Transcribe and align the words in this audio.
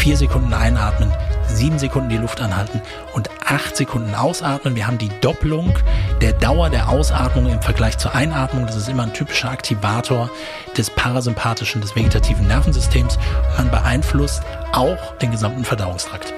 vier 0.00 0.16
Sekunden 0.16 0.54
einatmen, 0.54 1.12
sieben 1.46 1.78
Sekunden 1.78 2.08
die 2.08 2.16
Luft 2.16 2.40
anhalten 2.40 2.80
und 3.12 3.28
acht 3.44 3.76
Sekunden 3.76 4.14
ausatmen. 4.14 4.74
Wir 4.74 4.86
haben 4.86 4.96
die 4.96 5.10
Doppelung 5.20 5.78
der 6.22 6.32
Dauer 6.32 6.70
der 6.70 6.88
Ausatmung 6.88 7.52
im 7.52 7.60
Vergleich 7.60 7.98
zur 7.98 8.14
Einatmung. 8.14 8.64
Das 8.66 8.76
ist 8.76 8.88
immer 8.88 9.02
ein 9.02 9.12
typischer 9.12 9.50
Aktivator 9.50 10.30
des 10.74 10.88
parasympathischen, 10.88 11.82
des 11.82 11.94
vegetativen 11.94 12.46
Nervensystems. 12.46 13.18
Man 13.58 13.70
beeinflusst 13.70 14.42
auch 14.72 15.18
den 15.18 15.32
gesamten 15.32 15.66
Verdauungstrakt. 15.66 16.32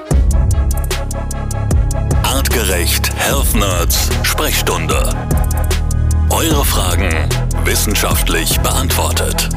Artgerecht 2.25 3.15
Health 3.17 3.55
Nerds 3.55 4.09
Sprechstunde. 4.25 5.09
Eure 6.31 6.65
Fragen 6.65 7.29
wissenschaftlich 7.65 8.59
beantwortet. 8.59 9.51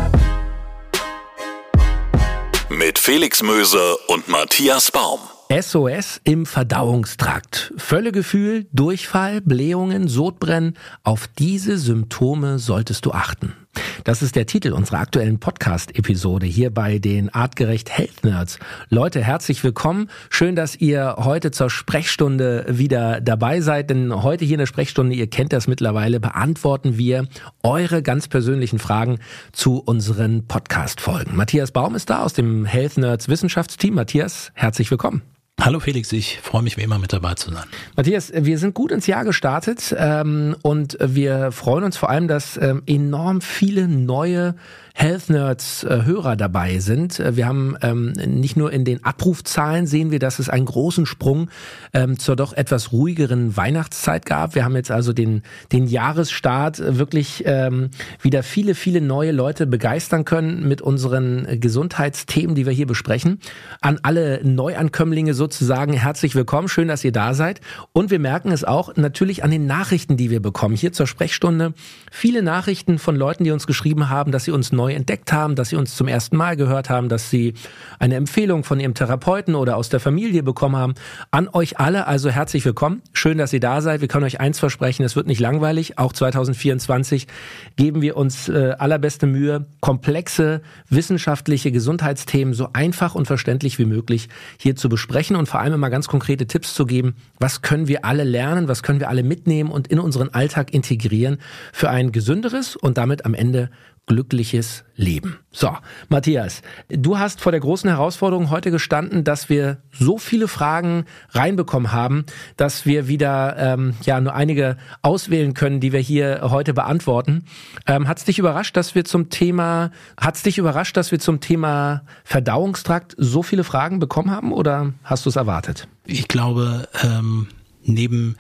Mit 2.78 3.00
Felix 3.00 3.42
Möse 3.42 3.96
und 4.07 4.28
Matthias 4.28 4.92
Baum. 4.92 5.21
SOS 5.50 6.20
im 6.25 6.46
Verdauungstrakt. 6.46 7.71
Völlegefühl, 7.78 8.68
Durchfall, 8.74 9.39
Blähungen, 9.39 10.10
Sodbrennen. 10.10 10.78
Auf 11.04 11.28
diese 11.39 11.78
Symptome 11.78 12.60
solltest 12.60 13.06
du 13.06 13.11
achten. 13.11 13.56
Das 14.04 14.21
ist 14.21 14.36
der 14.36 14.46
Titel 14.46 14.71
unserer 14.71 15.00
aktuellen 15.00 15.39
Podcast-Episode 15.39 16.46
hier 16.46 16.74
bei 16.74 17.00
den 17.00 17.29
Artgerecht 17.29 17.89
Health 17.89 18.24
Nerds. 18.24 18.60
Leute, 18.89 19.21
herzlich 19.21 19.64
willkommen. 19.64 20.10
Schön, 20.29 20.56
dass 20.56 20.75
ihr 20.75 21.15
heute 21.18 21.51
zur 21.51 21.70
Sprechstunde 21.70 22.65
wieder 22.68 23.21
dabei 23.21 23.61
seid, 23.61 23.89
denn 23.89 24.24
heute 24.24 24.46
hier 24.46 24.56
in 24.56 24.60
der 24.60 24.65
Sprechstunde, 24.65 25.15
ihr 25.15 25.28
kennt 25.28 25.54
das 25.54 25.68
mittlerweile, 25.68 26.20
beantworten 26.20 26.98
wir 26.98 27.28
eure 27.64 28.01
ganz 28.01 28.28
persönlichen 28.28 28.79
Fragen 28.79 29.20
zu 29.51 29.79
unseren 29.79 30.48
Podcast-Folgen. 30.48 31.36
Matthias 31.36 31.71
Baum 31.71 31.96
ist 31.96 32.09
da 32.09 32.23
aus 32.23 32.34
dem 32.34 32.66
Health 32.66 32.98
Nerds 32.98 33.28
Wissenschaftsteam. 33.28 33.95
Matthias, 33.95 34.52
herzlich 34.56 34.89
willkommen. 34.92 35.34
Hallo 35.61 35.80
Felix, 35.80 36.11
ich 36.11 36.39
freue 36.41 36.61
mich 36.61 36.77
wie 36.77 36.81
immer 36.81 37.00
mit 37.00 37.14
dabei 37.14 37.34
zu 37.34 37.52
sein. 37.52 37.64
Matthias, 37.95 38.31
wir 38.36 38.59
sind 38.59 38.75
gut 38.75 38.92
ins 38.92 39.08
Jahr 39.08 39.23
gestartet 39.23 39.95
ähm, 39.97 40.56
und 40.62 40.97
wir 41.02 41.52
freuen 41.52 41.86
uns 41.86 41.97
vor 41.97 42.09
allem, 42.09 42.28
dass 42.28 42.58
ähm, 42.58 42.84
enorm 42.86 43.42
viele 43.42 43.88
neue 43.88 44.56
Health 44.97 45.30
Nerds 45.30 45.84
äh, 45.84 46.06
Hörer 46.06 46.38
dabei 46.38 46.80
sind. 46.80 47.22
Wir 47.36 47.45
haben 47.47 47.75
ähm, 47.81 48.14
nicht 48.14 48.56
nur 48.56 48.72
in 48.72 48.86
den 48.86 49.03
Abrufzahlen 49.03 49.88
sehen 49.88 50.09
wir, 50.09 50.20
dass 50.20 50.39
es 50.39 50.47
einen 50.47 50.66
großen 50.66 51.06
Sprung 51.06 51.50
ähm, 51.94 52.17
zur 52.17 52.38
doch 52.38 52.53
etwas 52.53 52.94
ruhigeren 52.94 53.58
Weihnachtszeit 53.58 54.25
gab. 54.25 54.56
Wir 54.56 54.64
haben 54.64 54.75
jetzt 54.75 54.92
also 54.92 55.12
den, 55.12 55.44
den 55.73 55.88
Jahresstart 55.88 56.97
wirklich 56.97 57.44
ähm, 57.45 57.90
wieder 58.22 58.42
viele, 58.42 58.73
viele 58.73 59.02
neue 59.02 59.34
Leute 59.34 59.67
begeistern 59.67 60.23
können 60.23 60.66
mit 60.66 60.81
unseren 60.81 61.59
Gesundheitsthemen, 61.59 62.56
die 62.56 62.66
wir 62.66 62.73
hier 62.73 62.88
besprechen. 62.88 63.42
An 63.81 64.00
alle 64.02 64.40
Neuankömmlinge 64.45 65.34
sozusagen 65.46 65.94
herzlich 65.94 66.34
willkommen. 66.34 66.68
Schön, 66.68 66.88
dass 66.88 67.04
ihr 67.04 67.12
da 67.12 67.36
seid. 67.36 67.62
Und 67.94 68.10
wir 68.10 68.18
merken 68.18 68.52
es 68.52 68.64
auch 68.64 68.96
natürlich 68.96 69.44
an 69.44 69.52
den 69.52 69.68
Nachrichten, 69.68 70.18
die 70.18 70.32
wir 70.32 70.40
bekommen. 70.40 70.76
Hier 70.76 70.92
zur 70.92 71.06
Sprechstunde. 71.06 71.76
Viele 72.12 72.42
Nachrichten 72.42 72.98
von 72.98 73.16
Leuten, 73.16 73.44
die 73.44 73.52
uns 73.52 73.68
geschrieben 73.68 74.10
haben, 74.10 74.32
dass 74.32 74.46
sie 74.46 74.52
uns 74.52 74.72
neu 74.72 74.94
entdeckt 74.94 75.32
haben, 75.32 75.54
dass 75.54 75.70
sie 75.70 75.76
uns 75.76 75.96
zum 75.96 76.08
ersten 76.08 76.36
Mal 76.36 76.58
gehört 76.58 76.90
haben, 76.90 77.10
dass 77.10 77.30
sie 77.30 77.54
eine 78.00 78.16
Empfehlung 78.16 78.64
von 78.64 78.80
ihrem 78.80 78.96
Therapeuten 78.96 79.54
oder 79.54 79.78
aus 79.78 79.90
der 79.90 80.00
Familie 80.00 80.42
bekommen 80.42 80.78
haben. 80.78 80.96
An 81.30 81.48
euch 81.48 81.78
alle 81.78 82.08
also 82.08 82.32
herzlich 82.32 82.66
willkommen. 82.66 83.04
Schön, 83.14 83.38
dass 83.38 83.54
ihr 83.54 83.59
da 83.59 83.82
seid. 83.82 84.02
Wir 84.02 84.08
können 84.08 84.26
euch 84.26 84.40
eins 84.40 84.58
versprechen, 84.58 85.04
es 85.04 85.16
wird 85.16 85.28
nicht 85.28 85.40
langweilig. 85.40 86.00
Auch 86.00 86.12
2024 86.12 87.28
geben 87.76 88.02
wir 88.02 88.18
uns 88.18 88.50
äh, 88.50 88.74
allerbeste 88.80 89.28
Mühe, 89.28 89.68
komplexe 89.80 90.64
wissenschaftliche 90.90 91.72
Gesundheitsthemen 91.72 92.56
so 92.56 92.70
einfach 92.74 93.14
und 93.14 93.28
verständlich 93.28 93.78
wie 93.78 93.86
möglich 93.86 94.28
hier 94.58 94.76
zu 94.76 94.90
besprechen 94.90 95.34
und 95.36 95.47
vor 95.47 95.59
allem 95.59 95.73
immer 95.73 95.89
ganz 95.89 96.08
konkrete 96.08 96.47
Tipps 96.47 96.73
zu 96.73 96.86
geben. 96.86 97.16
Was 97.39 97.61
können 97.61 97.88
wir 97.88 98.05
alle 98.05 98.23
lernen? 98.23 98.67
Was 98.67 98.83
können 98.83 99.00
wir 99.00 99.09
alle 99.09 99.23
mitnehmen 99.23 99.72
und 99.72 99.88
in 99.88 100.00
unseren 100.00 100.30
Alltag 100.30 100.73
integrieren 100.73 101.40
für 101.73 101.90
ein 101.90 102.12
gesünderes 102.12 102.75
und 102.75 102.97
damit 102.97 103.25
am 103.25 103.34
Ende 103.34 103.69
glückliches 104.08 104.84
Leben. 104.96 105.40
So, 105.52 105.76
Matthias, 106.10 106.62
du 106.90 107.18
hast 107.18 107.42
vor 107.42 107.52
der 107.52 107.62
großen 107.62 107.90
Herausforderung 107.90 108.50
heute 108.50 108.70
gestanden, 108.70 109.24
dass 109.24 109.50
wir 109.50 109.78
so 109.92 110.18
viele 110.18 110.48
Fragen 110.48 111.06
reinbekommen 111.32 111.92
haben, 111.92 112.26
dass 112.56 112.86
wir 112.86 113.08
wieder 113.08 113.56
ähm, 113.58 113.96
ja 114.04 114.22
nur 114.22 114.36
einige 114.36 114.78
auswählen 115.02 115.54
können, 115.54 115.80
die 115.80 115.92
wir 115.92 116.00
hier 116.00 116.42
heute 116.44 116.74
beantworten. 116.74 117.46
Ähm, 117.88 118.08
hat 118.08 118.20
es 118.20 118.26
dich 118.26 118.38
überrascht, 118.38 118.78
dass 118.78 118.94
wir 118.94 119.06
zum 119.06 119.30
Thema, 119.30 119.92
hat 120.18 120.46
dich 120.46 120.58
überrascht, 120.58 120.96
dass 120.98 121.12
wir 121.12 121.20
zum 121.20 121.40
Thema 121.40 122.04
Verdauungstrakt 122.24 123.16
so 123.18 123.42
viele 123.42 123.64
Fragen 123.64 124.00
bekommen 124.00 124.30
haben 124.30 124.52
oder 124.52 124.94
hast 125.04 125.26
du 125.26 125.30
es 125.30 125.36
erwartet? 125.36 125.88
Ich 126.06 126.28
glaube, 126.28 126.88
ähm, 127.04 127.48
neben 127.84 128.36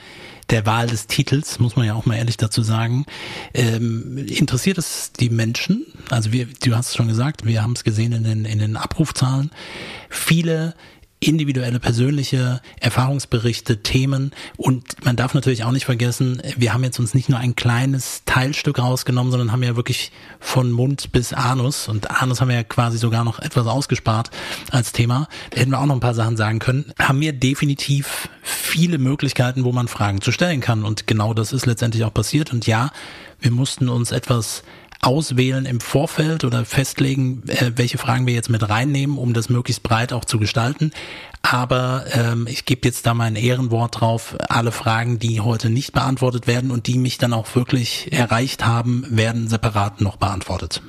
der 0.49 0.65
Wahl 0.65 0.87
des 0.87 1.07
Titels, 1.07 1.59
muss 1.59 1.75
man 1.75 1.85
ja 1.85 1.95
auch 1.95 2.05
mal 2.05 2.15
ehrlich 2.15 2.37
dazu 2.37 2.61
sagen. 2.61 3.05
Ähm, 3.53 4.17
interessiert 4.17 4.77
es 4.77 5.11
die 5.11 5.29
Menschen? 5.29 5.85
Also 6.09 6.31
wir, 6.31 6.45
du 6.45 6.75
hast 6.75 6.89
es 6.89 6.95
schon 6.95 7.07
gesagt, 7.07 7.45
wir 7.45 7.63
haben 7.63 7.73
es 7.73 7.83
gesehen 7.83 8.11
in 8.11 8.23
den, 8.23 8.45
in 8.45 8.59
den 8.59 8.77
Abrufzahlen. 8.77 9.51
Viele 10.09 10.75
individuelle 11.19 11.79
persönliche 11.79 12.61
Erfahrungsberichte, 12.79 13.81
Themen 13.81 14.31
und 14.57 15.03
man 15.05 15.15
darf 15.15 15.33
natürlich 15.33 15.63
auch 15.63 15.71
nicht 15.71 15.85
vergessen, 15.85 16.41
wir 16.57 16.73
haben 16.73 16.83
jetzt 16.83 16.99
uns 16.99 17.13
nicht 17.13 17.29
nur 17.29 17.39
ein 17.39 17.55
kleines 17.55 18.23
Teilstück 18.25 18.79
rausgenommen, 18.79 19.31
sondern 19.31 19.51
haben 19.51 19.63
ja 19.63 19.75
wirklich 19.75 20.11
von 20.39 20.71
Mund 20.71 21.11
bis 21.11 21.33
Anus 21.33 21.87
und 21.87 22.11
Anus 22.11 22.41
haben 22.41 22.49
wir 22.49 22.55
ja 22.55 22.63
quasi 22.63 22.97
sogar 22.97 23.23
noch 23.23 23.39
etwas 23.39 23.65
ausgespart 23.65 24.29
als 24.71 24.91
Thema. 24.91 25.27
Da 25.51 25.61
hätten 25.61 25.71
wir 25.71 25.79
auch 25.79 25.85
noch 25.85 25.95
ein 25.95 26.01
paar 26.01 26.13
Sachen 26.13 26.37
sagen 26.37 26.59
können. 26.59 26.93
Haben 26.99 27.21
wir 27.21 27.33
definitiv 27.33 28.29
viele 28.43 28.97
Möglichkeiten, 28.97 29.63
wo 29.63 29.71
man 29.71 29.87
Fragen 29.87 30.21
zu 30.21 30.31
stellen 30.31 30.61
kann 30.61 30.83
und 30.83 31.07
genau 31.07 31.33
das 31.33 31.53
ist 31.53 31.65
letztendlich 31.65 32.03
auch 32.03 32.13
passiert 32.13 32.51
und 32.51 32.67
ja, 32.67 32.91
wir 33.39 33.51
mussten 33.51 33.89
uns 33.89 34.11
etwas 34.11 34.63
auswählen 35.01 35.65
im 35.65 35.79
Vorfeld 35.79 36.43
oder 36.43 36.65
festlegen, 36.65 37.43
äh, 37.47 37.71
welche 37.75 37.97
Fragen 37.97 38.27
wir 38.27 38.33
jetzt 38.33 38.49
mit 38.49 38.67
reinnehmen, 38.67 39.17
um 39.17 39.33
das 39.33 39.49
möglichst 39.49 39.83
breit 39.83 40.13
auch 40.13 40.25
zu 40.25 40.39
gestalten. 40.39 40.91
Aber 41.41 42.05
ähm, 42.11 42.47
ich 42.47 42.65
gebe 42.65 42.87
jetzt 42.87 43.05
da 43.05 43.13
mein 43.13 43.35
Ehrenwort 43.35 44.01
drauf. 44.01 44.35
Alle 44.49 44.71
Fragen, 44.71 45.19
die 45.19 45.41
heute 45.41 45.69
nicht 45.69 45.93
beantwortet 45.93 46.47
werden 46.47 46.71
und 46.71 46.87
die 46.87 46.97
mich 46.97 47.19
dann 47.19 47.33
auch 47.33 47.53
wirklich 47.55 48.11
erreicht 48.11 48.65
haben, 48.65 49.05
werden 49.09 49.47
separat 49.47 50.01
noch 50.01 50.15
beantwortet. 50.15 50.81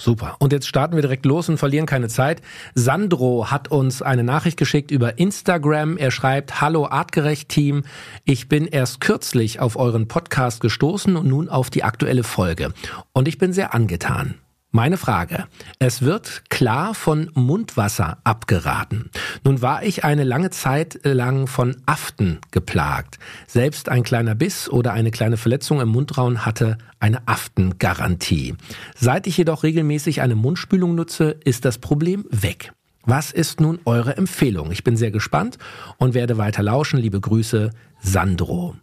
Super. 0.00 0.36
Und 0.38 0.52
jetzt 0.52 0.68
starten 0.68 0.94
wir 0.94 1.02
direkt 1.02 1.26
los 1.26 1.48
und 1.48 1.58
verlieren 1.58 1.86
keine 1.86 2.08
Zeit. 2.08 2.40
Sandro 2.74 3.50
hat 3.50 3.68
uns 3.68 4.00
eine 4.00 4.22
Nachricht 4.22 4.56
geschickt 4.56 4.92
über 4.92 5.18
Instagram. 5.18 5.96
Er 5.96 6.12
schreibt, 6.12 6.60
Hallo 6.60 6.86
Artgerecht 6.86 7.48
Team. 7.48 7.82
Ich 8.24 8.48
bin 8.48 8.66
erst 8.66 9.00
kürzlich 9.00 9.58
auf 9.58 9.76
euren 9.76 10.06
Podcast 10.06 10.60
gestoßen 10.60 11.16
und 11.16 11.26
nun 11.26 11.48
auf 11.48 11.68
die 11.68 11.82
aktuelle 11.82 12.22
Folge. 12.22 12.72
Und 13.12 13.26
ich 13.26 13.38
bin 13.38 13.52
sehr 13.52 13.74
angetan. 13.74 14.36
Meine 14.70 14.98
Frage. 14.98 15.46
Es 15.78 16.02
wird 16.02 16.50
klar 16.50 16.92
von 16.94 17.30
Mundwasser 17.32 18.18
abgeraten. 18.22 19.10
Nun 19.42 19.62
war 19.62 19.82
ich 19.82 20.04
eine 20.04 20.24
lange 20.24 20.50
Zeit 20.50 21.00
lang 21.04 21.46
von 21.46 21.76
Aften 21.86 22.38
geplagt. 22.50 23.18
Selbst 23.46 23.88
ein 23.88 24.02
kleiner 24.02 24.34
Biss 24.34 24.68
oder 24.68 24.92
eine 24.92 25.10
kleine 25.10 25.38
Verletzung 25.38 25.80
im 25.80 25.88
Mundraum 25.88 26.44
hatte 26.44 26.76
eine 27.00 27.26
Aftengarantie. 27.26 28.56
Seit 28.94 29.26
ich 29.26 29.38
jedoch 29.38 29.62
regelmäßig 29.62 30.20
eine 30.20 30.34
Mundspülung 30.34 30.94
nutze, 30.94 31.36
ist 31.44 31.64
das 31.64 31.78
Problem 31.78 32.26
weg. 32.30 32.72
Was 33.06 33.32
ist 33.32 33.62
nun 33.62 33.78
eure 33.86 34.18
Empfehlung? 34.18 34.70
Ich 34.70 34.84
bin 34.84 34.98
sehr 34.98 35.10
gespannt 35.10 35.56
und 35.96 36.12
werde 36.12 36.36
weiter 36.36 36.62
lauschen. 36.62 36.98
Liebe 36.98 37.20
Grüße, 37.20 37.70
Sandro. 38.00 38.76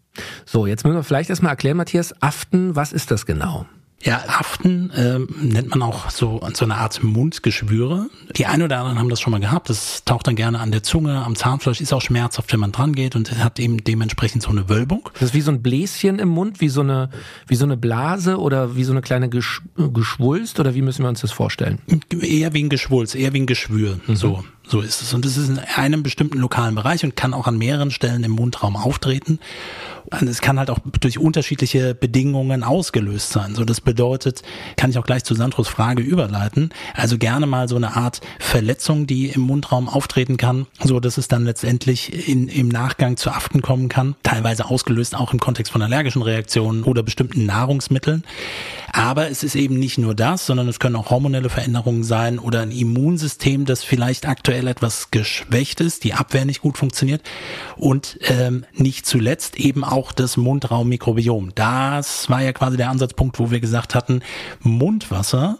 So, 0.47 0.65
jetzt 0.65 0.83
müssen 0.83 0.95
wir 0.95 1.03
vielleicht 1.03 1.29
erstmal 1.29 1.51
erklären, 1.51 1.77
Matthias, 1.77 2.19
Aften, 2.23 2.75
was 2.75 2.91
ist 2.91 3.11
das 3.11 3.27
genau? 3.27 3.67
Ja, 4.03 4.23
Haften 4.27 4.91
äh, 4.91 5.17
nennt 5.41 5.71
man 5.71 5.81
auch 5.81 6.11
so, 6.11 6.39
so 6.53 6.65
eine 6.65 6.75
Art 6.75 7.01
Mundgeschwüre. 7.01 8.07
Die 8.37 8.45
einen 8.45 8.61
oder 8.61 8.77
anderen 8.77 8.99
haben 8.99 9.09
das 9.09 9.19
schon 9.19 9.31
mal 9.31 9.39
gehabt. 9.39 9.69
Das 9.69 10.03
taucht 10.03 10.27
dann 10.27 10.35
gerne 10.35 10.59
an 10.59 10.71
der 10.71 10.83
Zunge, 10.83 11.23
am 11.25 11.35
Zahnfleisch, 11.35 11.81
ist 11.81 11.91
auch 11.91 12.01
schmerzhaft, 12.01 12.53
wenn 12.53 12.59
man 12.59 12.71
dran 12.71 12.93
geht 12.93 13.15
und 13.15 13.31
hat 13.43 13.59
eben 13.59 13.83
dementsprechend 13.83 14.43
so 14.43 14.49
eine 14.49 14.69
Wölbung. 14.69 15.09
Das 15.13 15.23
ist 15.29 15.33
wie 15.33 15.41
so 15.41 15.49
ein 15.49 15.63
Bläschen 15.63 16.19
im 16.19 16.29
Mund, 16.29 16.61
wie 16.61 16.69
so 16.69 16.81
eine, 16.81 17.09
wie 17.47 17.55
so 17.55 17.65
eine 17.65 17.77
Blase 17.77 18.37
oder 18.37 18.75
wie 18.75 18.83
so 18.83 18.91
eine 18.91 19.01
kleine 19.01 19.27
Gesch 19.29 19.63
Geschwulst 19.75 20.59
oder 20.59 20.75
wie 20.75 20.81
müssen 20.83 21.03
wir 21.03 21.09
uns 21.09 21.21
das 21.21 21.31
vorstellen? 21.31 21.79
Eher 22.21 22.53
wie 22.53 22.63
ein 22.63 22.69
Geschwulst, 22.69 23.15
eher 23.15 23.33
wie 23.33 23.39
ein 23.39 23.47
Geschwür, 23.47 23.99
mhm. 24.05 24.15
so. 24.15 24.43
So 24.67 24.81
ist 24.81 25.03
es. 25.03 25.13
Und 25.13 25.25
es 25.25 25.37
ist 25.37 25.49
in 25.49 25.59
einem 25.59 26.01
bestimmten 26.01 26.39
lokalen 26.39 26.73
Bereich 26.73 27.03
und 27.03 27.15
kann 27.15 27.35
auch 27.35 27.45
an 27.45 27.55
mehreren 27.57 27.91
Stellen 27.91 28.23
im 28.23 28.31
Mundraum 28.31 28.75
auftreten. 28.75 29.39
Und 30.11 30.27
es 30.27 30.41
kann 30.41 30.59
halt 30.59 30.69
auch 30.69 30.79
durch 30.99 31.19
unterschiedliche 31.19 31.95
Bedingungen 31.95 32.63
ausgelöst 32.63 33.29
sein. 33.31 33.55
So, 33.55 33.65
das 33.65 33.81
bedeutet, 33.81 34.41
kann 34.77 34.89
ich 34.89 34.97
auch 34.97 35.05
gleich 35.05 35.23
zu 35.23 35.35
Sandros 35.35 35.67
Frage 35.67 36.03
überleiten. 36.03 36.69
Also 36.93 37.17
gerne 37.17 37.47
mal 37.47 37.67
so 37.67 37.75
eine 37.75 37.95
Art 37.95 38.21
Verletzung, 38.39 39.07
die 39.07 39.27
im 39.27 39.41
Mundraum 39.41 39.89
auftreten 39.89 40.37
kann, 40.37 40.67
so 40.83 40.99
dass 40.99 41.17
es 41.17 41.27
dann 41.27 41.45
letztendlich 41.45 42.27
in, 42.27 42.47
im 42.47 42.69
Nachgang 42.69 43.17
zu 43.17 43.31
Aften 43.31 43.61
kommen 43.61 43.89
kann. 43.89 44.15
Teilweise 44.23 44.69
ausgelöst 44.69 45.15
auch 45.15 45.33
im 45.33 45.39
Kontext 45.39 45.71
von 45.71 45.81
allergischen 45.81 46.21
Reaktionen 46.21 46.83
oder 46.83 47.03
bestimmten 47.03 47.45
Nahrungsmitteln. 47.45 48.23
Aber 48.91 49.29
es 49.29 49.43
ist 49.43 49.55
eben 49.55 49.77
nicht 49.77 49.97
nur 49.97 50.15
das, 50.15 50.45
sondern 50.45 50.67
es 50.67 50.79
können 50.79 50.95
auch 50.95 51.09
hormonelle 51.09 51.49
Veränderungen 51.49 52.03
sein 52.03 52.39
oder 52.39 52.61
ein 52.61 52.71
Immunsystem, 52.71 53.65
das 53.65 53.83
vielleicht 53.83 54.27
aktuell 54.27 54.67
etwas 54.67 55.11
geschwächt 55.11 55.81
ist, 55.81 56.03
die 56.03 56.13
Abwehr 56.13 56.45
nicht 56.45 56.61
gut 56.61 56.77
funktioniert 56.77 57.21
und 57.75 58.17
ähm, 58.21 58.65
nicht 58.73 59.05
zuletzt 59.05 59.57
eben 59.57 59.83
auch 59.83 59.94
das 60.11 60.37
Mundraummikrobiom. 60.37 61.53
Das 61.55 62.29
war 62.29 62.41
ja 62.41 62.53
quasi 62.53 62.77
der 62.77 62.89
Ansatzpunkt, 62.89 63.39
wo 63.39 63.51
wir 63.51 63.59
gesagt 63.59 63.95
hatten, 63.95 64.21
Mundwasser 64.61 65.59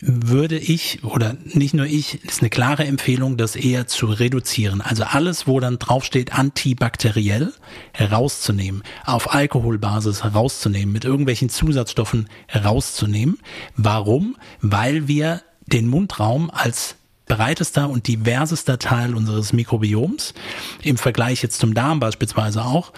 würde 0.00 0.58
ich 0.58 1.04
oder 1.04 1.36
nicht 1.44 1.74
nur 1.74 1.86
ich, 1.86 2.24
ist 2.24 2.40
eine 2.40 2.50
klare 2.50 2.84
Empfehlung, 2.84 3.36
das 3.36 3.56
eher 3.56 3.86
zu 3.86 4.06
reduzieren. 4.06 4.80
Also 4.80 5.04
alles, 5.04 5.46
wo 5.46 5.60
dann 5.60 5.78
draufsteht 5.78 6.32
antibakteriell, 6.32 7.52
herauszunehmen, 7.92 8.82
auf 9.04 9.34
Alkoholbasis 9.34 10.24
herauszunehmen, 10.24 10.92
mit 10.92 11.04
irgendwelchen 11.04 11.48
Zusatzstoffen 11.48 12.28
herauszunehmen. 12.46 13.38
Warum? 13.76 14.36
Weil 14.60 15.08
wir 15.08 15.42
den 15.66 15.88
Mundraum 15.88 16.50
als 16.50 16.96
breitester 17.26 17.88
und 17.88 18.08
diversester 18.08 18.78
Teil 18.78 19.14
unseres 19.14 19.52
Mikrobioms, 19.52 20.34
im 20.82 20.96
Vergleich 20.96 21.42
jetzt 21.42 21.60
zum 21.60 21.74
Darm 21.74 22.00
beispielsweise 22.00 22.64
auch, 22.64 22.92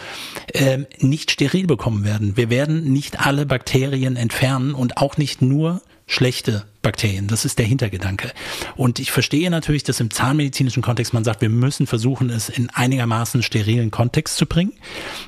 äh, 0.53 0.85
nicht 0.99 1.31
steril 1.31 1.67
bekommen 1.67 2.05
werden. 2.05 2.37
Wir 2.37 2.51
werden 2.51 2.93
nicht 2.93 3.25
alle 3.25 3.47
Bakterien 3.47 4.17
entfernen 4.17 4.75
und 4.75 4.97
auch 4.97 5.17
nicht 5.17 5.43
nur 5.43 5.83
schlechte 6.07 6.65
Bakterien. 6.83 7.29
Das 7.29 7.45
ist 7.45 7.59
der 7.59 7.67
Hintergedanke. 7.67 8.31
Und 8.77 8.99
ich 8.99 9.11
verstehe 9.11 9.51
natürlich, 9.51 9.85
dass 9.85 10.01
im 10.01 10.11
zahnmedizinischen 10.11 10.83
Kontext 10.83 11.15
man 11.15 11.25
sagt, 11.25 11.41
wir 11.41 11.49
müssen 11.49 11.87
versuchen, 11.87 12.29
es 12.29 12.49
in 12.51 12.69
einigermaßen 12.71 13.43
sterilen 13.43 13.91
Kontext 13.91 14.37
zu 14.37 14.47
bringen. 14.47 14.73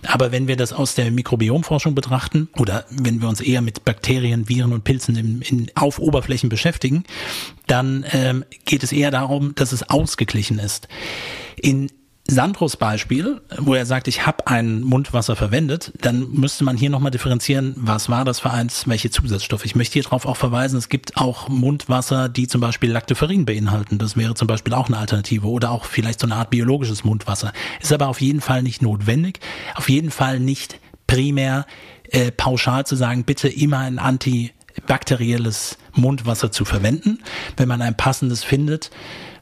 Aber 0.06 0.32
wenn 0.32 0.48
wir 0.48 0.56
das 0.56 0.72
aus 0.72 0.94
der 0.94 1.10
Mikrobiomforschung 1.10 1.94
betrachten 1.94 2.48
oder 2.58 2.84
wenn 2.90 3.22
wir 3.22 3.28
uns 3.28 3.40
eher 3.40 3.62
mit 3.62 3.84
Bakterien, 3.84 4.48
Viren 4.48 4.72
und 4.72 4.84
Pilzen 4.84 5.16
in, 5.16 5.42
in, 5.42 5.70
auf 5.74 5.98
Oberflächen 5.98 6.50
beschäftigen, 6.50 7.04
dann 7.66 8.04
ähm, 8.12 8.44
geht 8.66 8.82
es 8.82 8.92
eher 8.92 9.10
darum, 9.10 9.54
dass 9.54 9.72
es 9.72 9.88
ausgeglichen 9.88 10.58
ist. 10.58 10.88
In 11.56 11.90
Sandros 12.28 12.76
Beispiel, 12.76 13.40
wo 13.58 13.74
er 13.74 13.86
sagt, 13.86 14.08
ich 14.08 14.26
habe 14.26 14.46
ein 14.48 14.82
Mundwasser 14.82 15.36
verwendet, 15.36 15.92
dann 16.00 16.30
müsste 16.32 16.64
man 16.64 16.76
hier 16.76 16.90
nochmal 16.90 17.12
differenzieren, 17.12 17.74
was 17.76 18.08
war 18.08 18.24
das 18.24 18.40
für 18.40 18.50
eins, 18.50 18.88
welche 18.88 19.10
Zusatzstoffe. 19.10 19.64
Ich 19.64 19.76
möchte 19.76 19.94
hier 19.94 20.02
darauf 20.02 20.26
auch 20.26 20.36
verweisen, 20.36 20.76
es 20.76 20.88
gibt 20.88 21.16
auch 21.16 21.48
Mundwasser, 21.48 22.28
die 22.28 22.48
zum 22.48 22.60
Beispiel 22.60 22.90
Lactoferrin 22.90 23.44
beinhalten. 23.44 23.98
Das 23.98 24.16
wäre 24.16 24.34
zum 24.34 24.48
Beispiel 24.48 24.74
auch 24.74 24.88
eine 24.88 24.98
Alternative 24.98 25.46
oder 25.46 25.70
auch 25.70 25.84
vielleicht 25.84 26.20
so 26.20 26.26
eine 26.26 26.34
Art 26.34 26.50
biologisches 26.50 27.04
Mundwasser. 27.04 27.52
Ist 27.80 27.92
aber 27.92 28.08
auf 28.08 28.20
jeden 28.20 28.40
Fall 28.40 28.62
nicht 28.62 28.82
notwendig, 28.82 29.38
auf 29.76 29.88
jeden 29.88 30.10
Fall 30.10 30.40
nicht 30.40 30.80
primär 31.06 31.64
äh, 32.10 32.32
pauschal 32.32 32.86
zu 32.86 32.96
sagen, 32.96 33.24
bitte 33.24 33.48
immer 33.48 33.78
ein 33.78 33.98
antibakterielles 33.98 35.78
Mundwasser 35.96 36.50
zu 36.52 36.64
verwenden. 36.64 37.18
Wenn 37.56 37.68
man 37.68 37.82
ein 37.82 37.96
passendes 37.96 38.44
findet, 38.44 38.90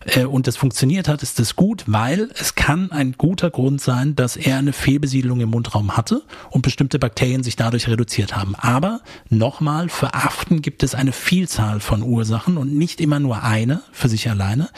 äh, 0.07 0.25
und 0.25 0.47
das 0.47 0.57
funktioniert 0.57 1.09
hat, 1.09 1.23
ist 1.23 1.39
das 1.39 1.57
gut, 1.57 1.85
weil 1.87 2.31
es 2.39 2.55
kann 2.55 2.93
ein 2.93 3.13
guter 3.13 3.51
Grund 3.51 3.81
sein, 3.81 4.15
dass 4.17 4.37
er 4.37 4.59
eine 4.59 4.73
Fehlbesiedlung 4.73 5.41
im 5.41 5.51
Mundraum 5.51 5.97
hatte 5.97 6.23
und 6.51 6.63
bestimmte 6.63 6.99
Bakterien 6.99 7.43
sich 7.43 7.57
dadurch 7.57 7.89
reduziert 7.89 8.37
haben. 8.37 8.55
Aber 8.57 9.01
nochmal, 9.31 9.89
für 9.89 10.15
Aften 10.15 10.63
gibt 10.63 10.83
es 10.83 10.95
eine 10.95 11.13
Vielzahl 11.13 11.81
von 11.81 12.03
Ursachen 12.03 12.57
und 12.57 12.75
nicht 12.75 13.01
immer 13.01 13.21
nur 13.21 13.43
eine 13.43 13.83
für 13.93 14.09
sich 14.09 14.29
alleine. 14.29 14.69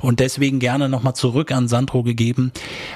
Und 0.00 0.20
deswegen 0.20 0.58
gerne 0.58 0.88
nochmal 0.88 1.14
zurück 1.14 1.52
an 1.52 1.68
Sandro 1.68 2.02
gegeben. 2.02 2.52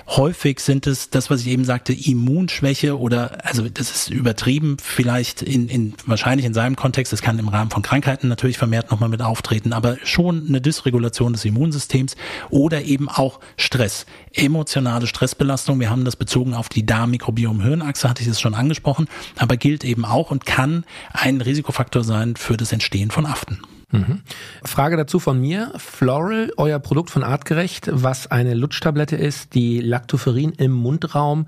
Häufig 0.09 0.61
sind 0.61 0.87
es 0.87 1.11
das, 1.11 1.31
was 1.31 1.41
ich 1.41 1.49
eben 1.49 1.65
sagte, 1.65 1.93
Immunschwäche 1.93 2.99
oder, 2.99 3.45
also 3.45 3.69
das 3.69 3.91
ist 3.91 4.11
übertrieben, 4.11 4.77
vielleicht 4.83 5.43
in, 5.43 5.69
in 5.69 5.95
wahrscheinlich 6.07 6.47
in 6.47 6.55
seinem 6.55 6.77
Kontext, 6.77 7.13
das 7.13 7.23
kann 7.23 7.39
im 7.39 7.49
Rahmen 7.49 7.71
von 7.71 7.83
Krankheiten 7.83 8.26
natürlich 8.29 8.59
vermehrt 8.59 8.91
nochmal 8.91 9.09
mit 9.09 9.23
auftreten, 9.23 9.73
aber 9.73 9.97
schon 10.05 10.47
eine 10.49 10.61
Dysregulation 10.61 11.33
des 11.33 11.45
Immunsystems 11.45 12.17
oder 12.51 12.83
eben 12.83 13.09
auch 13.09 13.41
Stress, 13.57 14.07
emotionale 14.33 15.07
Stressbelastung. 15.07 15.81
Wir 15.81 15.91
haben 15.91 16.05
das 16.05 16.17
bezogen 16.17 16.55
auf 16.55 16.69
die 16.69 16.87
Darm-Mikrobiom-Hirnachse, 16.87 18.09
hatte 18.09 18.23
ich 18.23 18.29
es 18.29 18.41
schon 18.41 18.55
angesprochen, 18.55 19.09
aber 19.39 19.57
gilt 19.57 19.85
eben 19.85 20.05
auch 20.05 20.31
und 20.31 20.47
kann 20.47 20.85
ein 21.13 21.41
Risikofaktor 21.41 22.05
sein 22.05 22.37
für 22.37 22.57
das 22.57 22.73
Entstehen 22.73 23.11
von 23.11 23.27
Aften. 23.27 23.61
Mhm. 23.93 24.23
Frage 24.65 24.97
dazu 24.97 25.21
von 25.21 25.41
mir. 25.41 25.73
Floral, 25.77 26.51
euer 26.57 26.79
Produkt 26.81 27.11
von 27.11 27.23
Artgerecht, 27.23 27.89
was 27.93 28.27
eine 28.27 28.55
Lutschtablette 28.55 29.15
ist, 29.17 29.55
die 29.55 29.81
Lactoferrin 29.81 30.53
im 30.53 30.73
Mundraum 30.73 31.47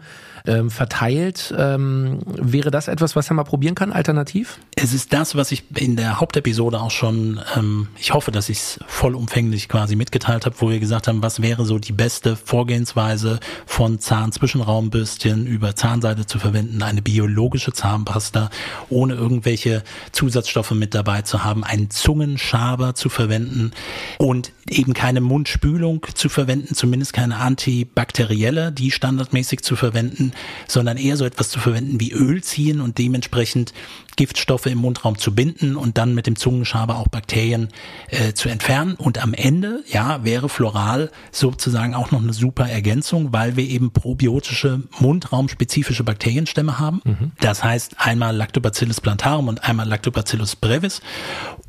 ähm, 0.49 0.71
verteilt. 0.71 1.55
Ähm, 1.57 2.19
wäre 2.27 2.71
das 2.71 2.89
etwas, 2.89 3.15
was 3.15 3.31
er 3.31 3.35
mal 3.35 3.45
probieren 3.45 3.75
kann, 3.75 3.93
alternativ? 3.93 4.59
Es 4.75 4.93
ist 4.93 5.13
das, 5.13 5.37
was 5.37 5.53
ich 5.53 5.65
in 5.77 5.97
der 5.97 6.21
Hauptepisode 6.21 6.81
auch 6.81 6.91
schon, 6.91 7.41
ähm, 7.57 7.89
ich 7.99 8.15
hoffe, 8.15 8.31
dass 8.31 8.49
ich 8.49 8.59
es 8.59 8.81
vollumfänglich 8.87 9.69
quasi 9.69 9.95
mitgeteilt 9.95 10.47
habe, 10.47 10.57
wo 10.59 10.71
wir 10.71 10.81
gesagt 10.81 11.07
haben, 11.07 11.23
was 11.23 11.43
wäre 11.43 11.65
so 11.65 11.79
die 11.79 11.93
beste 11.93 12.37
Vorgehensweise 12.37 13.41
von 13.67 13.99
Zahnzwischenraumbürstchen 13.99 15.47
über 15.47 15.77
Zahnseide 15.77 16.27
zu 16.27 16.39
verwenden, 16.39 16.83
eine 16.83 17.03
biologische 17.03 17.73
Zahnpasta, 17.73 18.51
ohne 18.89 19.15
irgendwelche 19.15 19.83
Zusatzstoffe 20.13 20.73
mit 20.73 20.95
dabei 20.95 21.23
zu 21.23 21.45
haben, 21.45 21.65
einen 21.65 21.91
Zungenschaber 21.91 22.95
zu 22.95 23.09
verwenden 23.09 23.73
und 24.19 24.53
eben 24.71 24.95
keine 24.95 25.21
Mundspülung 25.21 26.07
zu 26.15 26.29
verwenden, 26.29 26.75
zumindest 26.75 27.13
keine 27.13 27.37
antibakterielle, 27.37 28.73
die 28.73 28.91
standardmäßig 28.91 29.63
zu 29.63 29.77
verwenden, 29.77 30.33
sondern 30.67 30.97
eher 30.97 31.17
so 31.17 31.25
etwas 31.25 31.49
zu 31.49 31.61
verwenden 31.61 32.01
wie 32.01 32.13
Öl 32.13 32.43
ziehen 32.43 32.81
und 32.81 32.99
dementsprechend 32.99 33.73
Giftstoffe 34.17 34.67
im 34.67 34.79
Mundraum 34.79 35.17
zu 35.17 35.33
binden 35.33 35.77
und 35.77 35.97
dann 35.97 36.15
mit 36.15 36.27
dem 36.27 36.35
Zungenschaber 36.35 36.97
auch 36.97 37.07
Bakterien 37.07 37.69
äh, 38.09 38.33
zu 38.33 38.49
entfernen. 38.49 38.95
Und 38.95 39.23
am 39.23 39.33
Ende, 39.33 39.85
ja, 39.87 40.25
wäre 40.25 40.49
floral 40.49 41.11
sozusagen 41.31 41.95
auch 41.95 42.11
noch 42.11 42.21
eine 42.21 42.33
super 42.33 42.69
Ergänzung, 42.69 43.33
weil 43.33 43.57
wir 43.57 43.65
eben 43.65 43.93
probiotische, 43.93 44.83
mundraumspezifische 44.99 46.03
Bakterienstämme 46.03 46.81
haben. 46.81 47.01
Mhm. 47.05 47.33
Das 47.41 47.63
heißt 47.63 47.95
einmal 47.99 48.35
Lactobacillus 48.35 49.01
plantarum 49.01 49.47
und 49.47 49.63
einmal 49.63 49.87
Lactobacillus 49.87 50.57
brevis 50.57 51.01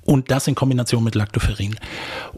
und 0.03 0.31
das 0.31 0.47
in 0.47 0.55
Kombination 0.55 1.03
mit 1.03 1.13
Lactoferrin. 1.13 1.75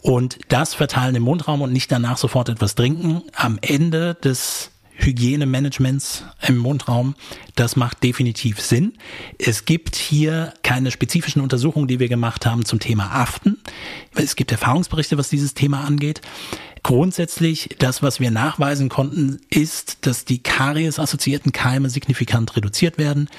Und 0.02 0.40
das 0.50 0.74
verteilen 0.74 1.16
im 1.16 1.24
Mundraum 1.24 1.62
und 1.62 1.72
nicht 1.72 1.90
danach 1.90 2.18
sofort 2.18 2.50
etwas 2.50 2.76
trinken. 2.76 3.22
Am 3.34 3.58
Ende 3.62 4.16
des 4.16 4.72
Hygienemanagements 5.06 6.26
im 6.48 6.58
Mundraum. 6.58 7.16
Das 7.56 7.76
macht 7.76 8.04
definitiv 8.04 8.60
Sinn. 8.62 8.94
Es 9.38 9.66
gibt 9.66 9.96
hier 9.96 10.54
keine 10.64 10.92
spezifischen 10.92 11.42
Untersuchungen, 11.42 11.88
die 11.88 12.00
wir 12.00 12.10
gemacht 12.10 12.46
haben 12.46 12.66
zum 12.66 12.80
Thema 12.80 13.12
Aften. 13.12 13.58
Es 14.16 14.36
gibt 14.36 14.52
Erfahrungsberichte, 14.52 15.18
was 15.18 15.30
dieses 15.30 15.54
Thema 15.54 15.84
angeht. 15.84 16.22
Grundsätzlich, 16.84 17.76
das, 17.78 18.02
was 18.02 18.20
wir 18.20 18.32
nachweisen 18.32 18.90
konnten, 18.90 19.40
ist, 19.50 20.08
dass 20.08 20.26
die 20.26 20.42
Karies-assoziierten 20.42 21.52
Keime 21.52 21.92
signifikant 21.92 22.56
reduziert 22.56 22.98
werden, 22.98 23.30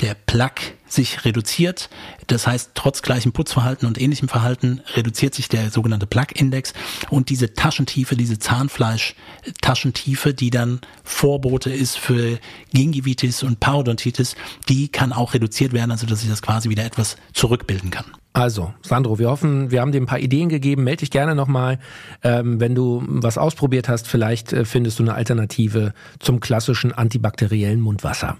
der 0.00 0.14
Plaque 0.14 0.72
sich 0.88 1.24
reduziert. 1.26 1.90
Das 2.26 2.46
heißt, 2.46 2.70
trotz 2.74 3.02
gleichem 3.02 3.32
Putzverhalten 3.32 3.86
und 3.86 4.00
ähnlichem 4.00 4.28
Verhalten 4.28 4.80
reduziert 4.94 5.34
sich 5.34 5.48
der 5.48 5.70
sogenannte 5.70 6.06
Plaque-Index 6.06 6.72
und 7.10 7.28
diese 7.28 7.52
Taschentiefe, 7.52 8.16
diese 8.16 8.38
Zahnfleisch-Taschentiefe, 8.38 10.32
die 10.32 10.50
dann 10.50 10.80
Vorbote 11.04 11.70
ist 11.70 11.98
für 11.98 12.38
Gingivitis 12.72 13.42
und 13.42 13.60
Parodontitis, 13.60 14.36
die 14.70 14.88
kann 14.88 15.12
auch 15.12 15.34
reduziert 15.34 15.74
werden, 15.74 15.90
also 15.90 16.06
dass 16.06 16.20
sich 16.20 16.30
das 16.30 16.40
quasi 16.40 16.70
wieder 16.70 16.84
etwas 16.84 17.16
zurückbilden 17.34 17.90
kann. 17.90 18.06
Also, 18.36 18.74
Sandro, 18.82 19.18
wir 19.18 19.30
hoffen, 19.30 19.70
wir 19.70 19.80
haben 19.80 19.92
dir 19.92 20.00
ein 20.02 20.04
paar 20.04 20.18
Ideen 20.18 20.50
gegeben. 20.50 20.84
Melde 20.84 21.00
dich 21.00 21.10
gerne 21.10 21.34
nochmal, 21.34 21.78
ähm, 22.22 22.60
wenn 22.60 22.74
du 22.74 23.02
was 23.06 23.38
ausprobiert 23.38 23.88
hast. 23.88 24.06
Vielleicht 24.06 24.52
äh, 24.52 24.66
findest 24.66 24.98
du 24.98 25.04
eine 25.04 25.14
Alternative 25.14 25.94
zum 26.18 26.40
klassischen 26.40 26.92
antibakteriellen 26.92 27.80
Mundwasser. 27.80 28.36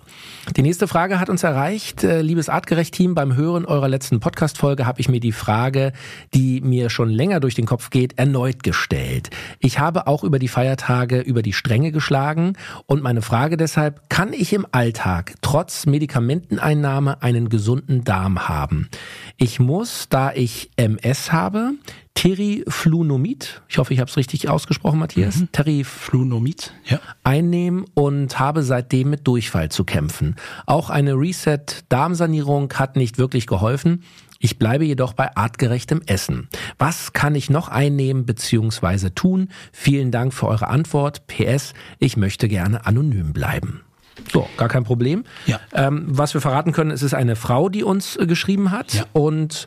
Die 0.54 0.60
nächste 0.60 0.86
Frage 0.86 1.18
hat 1.18 1.30
uns 1.30 1.44
erreicht. 1.44 2.04
Äh, 2.04 2.20
liebes 2.20 2.50
Artgerecht-Team, 2.50 3.14
beim 3.14 3.36
Hören 3.36 3.64
eurer 3.64 3.88
letzten 3.88 4.20
Podcast-Folge 4.20 4.84
habe 4.84 5.00
ich 5.00 5.08
mir 5.08 5.18
die 5.18 5.32
Frage, 5.32 5.94
die 6.34 6.60
mir 6.60 6.90
schon 6.90 7.08
länger 7.08 7.40
durch 7.40 7.54
den 7.54 7.64
Kopf 7.64 7.88
geht, 7.88 8.18
erneut 8.18 8.62
gestellt. 8.62 9.30
Ich 9.60 9.78
habe 9.78 10.08
auch 10.08 10.24
über 10.24 10.38
die 10.38 10.48
Feiertage 10.48 11.20
über 11.20 11.40
die 11.40 11.54
Stränge 11.54 11.90
geschlagen 11.90 12.52
und 12.84 13.02
meine 13.02 13.22
Frage 13.22 13.56
deshalb, 13.56 14.10
kann 14.10 14.34
ich 14.34 14.52
im 14.52 14.66
Alltag 14.72 15.36
trotz 15.40 15.86
Medikamenteneinnahme 15.86 17.22
einen 17.22 17.48
gesunden 17.48 18.04
Darm 18.04 18.46
haben? 18.46 18.90
Ich 19.38 19.60
muss, 19.60 20.08
da 20.08 20.32
ich 20.32 20.70
MS 20.76 21.30
habe, 21.30 21.72
Teriflunomid, 22.14 23.60
ich 23.68 23.76
hoffe, 23.76 23.92
ich 23.92 24.00
habe 24.00 24.10
es 24.10 24.16
richtig 24.16 24.48
ausgesprochen, 24.48 24.98
Matthias, 24.98 25.36
mhm. 25.36 25.52
Teriflunomid, 25.52 26.72
ja. 26.86 26.98
einnehmen 27.22 27.84
und 27.92 28.38
habe 28.38 28.62
seitdem 28.62 29.10
mit 29.10 29.26
Durchfall 29.26 29.70
zu 29.70 29.84
kämpfen. 29.84 30.36
Auch 30.64 30.88
eine 30.88 31.12
Reset-Darmsanierung 31.12 32.72
hat 32.72 32.96
nicht 32.96 33.18
wirklich 33.18 33.46
geholfen. 33.46 34.02
Ich 34.38 34.58
bleibe 34.58 34.86
jedoch 34.86 35.12
bei 35.12 35.36
artgerechtem 35.36 36.00
Essen. 36.06 36.48
Was 36.78 37.12
kann 37.12 37.34
ich 37.34 37.50
noch 37.50 37.68
einnehmen 37.68 38.24
bzw. 38.24 39.10
tun? 39.10 39.50
Vielen 39.72 40.10
Dank 40.10 40.32
für 40.32 40.46
eure 40.46 40.68
Antwort. 40.68 41.26
PS, 41.26 41.74
ich 41.98 42.16
möchte 42.16 42.48
gerne 42.48 42.86
anonym 42.86 43.34
bleiben. 43.34 43.82
So, 44.32 44.48
gar 44.56 44.68
kein 44.68 44.84
Problem. 44.84 45.24
Ja. 45.46 45.60
Ähm, 45.72 46.04
was 46.08 46.34
wir 46.34 46.40
verraten 46.40 46.72
können, 46.72 46.90
es 46.90 47.02
ist 47.02 47.14
eine 47.14 47.36
Frau, 47.36 47.68
die 47.68 47.84
uns 47.84 48.16
äh, 48.16 48.26
geschrieben 48.26 48.70
hat 48.70 48.94
ja. 48.94 49.04
und 49.12 49.66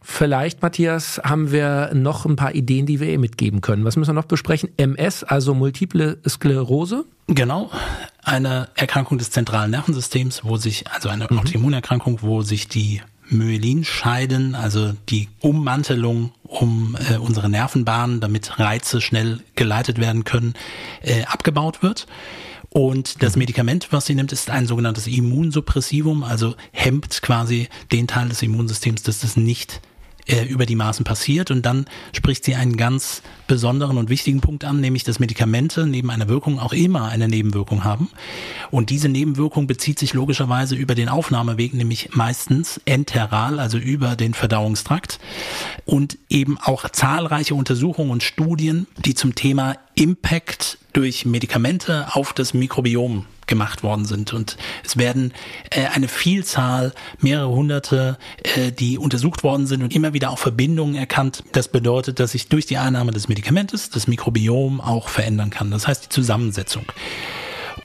vielleicht, 0.00 0.62
Matthias, 0.62 1.20
haben 1.24 1.52
wir 1.52 1.90
noch 1.94 2.24
ein 2.24 2.36
paar 2.36 2.54
Ideen, 2.54 2.86
die 2.86 3.00
wir 3.00 3.10
ihr 3.10 3.18
mitgeben 3.18 3.60
können. 3.60 3.84
Was 3.84 3.96
müssen 3.96 4.10
wir 4.10 4.14
noch 4.14 4.24
besprechen? 4.24 4.70
MS, 4.76 5.24
also 5.24 5.54
multiple 5.54 6.18
Sklerose? 6.26 7.04
Genau, 7.26 7.70
eine 8.22 8.68
Erkrankung 8.74 9.18
des 9.18 9.30
zentralen 9.30 9.70
Nervensystems, 9.70 10.44
wo 10.44 10.56
sich, 10.56 10.84
also 10.90 11.08
eine 11.08 11.26
mhm. 11.28 11.40
Autoimmunerkrankung, 11.40 12.22
wo 12.22 12.42
sich 12.42 12.68
die 12.68 13.02
Myelinscheiden, 13.30 14.54
also 14.54 14.94
die 15.08 15.28
Ummantelung 15.40 16.32
um 16.42 16.96
äh, 17.10 17.18
unsere 17.18 17.50
Nervenbahnen, 17.50 18.20
damit 18.20 18.58
Reize 18.58 19.00
schnell 19.00 19.40
geleitet 19.54 20.00
werden 20.00 20.24
können, 20.24 20.54
äh, 21.02 21.24
abgebaut 21.24 21.82
wird. 21.82 22.06
Und 22.70 23.22
das 23.22 23.34
mhm. 23.34 23.40
Medikament, 23.40 23.88
was 23.90 24.06
sie 24.06 24.14
nimmt, 24.14 24.32
ist 24.32 24.50
ein 24.50 24.66
sogenanntes 24.66 25.06
Immunsuppressivum, 25.06 26.22
also 26.22 26.54
hemmt 26.72 27.22
quasi 27.22 27.68
den 27.92 28.06
Teil 28.06 28.28
des 28.28 28.42
Immunsystems, 28.42 29.02
dass 29.02 29.20
das 29.20 29.36
nicht 29.36 29.80
äh, 30.28 30.44
über 30.44 30.66
die 30.66 30.76
Maßen 30.76 31.04
passiert. 31.04 31.50
Und 31.50 31.64
dann 31.64 31.86
spricht 32.12 32.44
sie 32.44 32.54
einen 32.54 32.76
ganz 32.76 33.22
besonderen 33.46 33.96
und 33.96 34.10
wichtigen 34.10 34.42
Punkt 34.42 34.64
an, 34.64 34.80
nämlich 34.80 35.02
dass 35.02 35.18
Medikamente 35.18 35.86
neben 35.86 36.10
einer 36.10 36.28
Wirkung 36.28 36.58
auch 36.58 36.74
immer 36.74 37.08
eine 37.08 37.28
Nebenwirkung 37.28 37.82
haben. 37.84 38.10
Und 38.70 38.90
diese 38.90 39.08
Nebenwirkung 39.08 39.66
bezieht 39.66 39.98
sich 39.98 40.12
logischerweise 40.12 40.74
über 40.76 40.94
den 40.94 41.08
Aufnahmeweg, 41.08 41.72
nämlich 41.72 42.14
meistens 42.14 42.78
enteral, 42.84 43.58
also 43.58 43.78
über 43.78 44.16
den 44.16 44.34
Verdauungstrakt. 44.34 45.18
Und 45.86 46.18
eben 46.28 46.58
auch 46.58 46.90
zahlreiche 46.90 47.54
Untersuchungen 47.54 48.10
und 48.10 48.22
Studien, 48.22 48.86
die 49.04 49.14
zum 49.14 49.34
Thema 49.34 49.76
Impact 49.98 50.78
durch 50.92 51.24
Medikamente 51.24 52.06
auf 52.12 52.32
das 52.32 52.54
Mikrobiom 52.54 53.26
gemacht 53.48 53.82
worden 53.82 54.04
sind. 54.04 54.32
Und 54.32 54.56
es 54.84 54.96
werden 54.96 55.32
äh, 55.70 55.86
eine 55.86 56.06
Vielzahl, 56.06 56.92
mehrere 57.18 57.48
hunderte, 57.48 58.16
äh, 58.44 58.70
die 58.70 58.96
untersucht 58.96 59.42
worden 59.42 59.66
sind 59.66 59.82
und 59.82 59.92
immer 59.92 60.12
wieder 60.12 60.30
auch 60.30 60.38
Verbindungen 60.38 60.94
erkannt. 60.94 61.42
Das 61.50 61.66
bedeutet, 61.68 62.20
dass 62.20 62.32
sich 62.32 62.48
durch 62.48 62.66
die 62.66 62.78
Einnahme 62.78 63.10
des 63.10 63.26
Medikamentes 63.26 63.90
das 63.90 64.06
Mikrobiom 64.06 64.80
auch 64.80 65.08
verändern 65.08 65.50
kann. 65.50 65.72
Das 65.72 65.88
heißt 65.88 66.04
die 66.04 66.10
Zusammensetzung. 66.10 66.84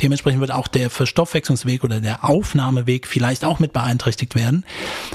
Dementsprechend 0.02 0.42
wird 0.42 0.52
auch 0.52 0.68
der 0.68 0.90
Verstoffwechslungsweg 0.90 1.84
oder 1.84 2.00
der 2.00 2.24
Aufnahmeweg 2.24 3.08
vielleicht 3.08 3.46
auch 3.46 3.60
mit 3.60 3.74
beeinträchtigt 3.74 4.36
werden. 4.36 4.66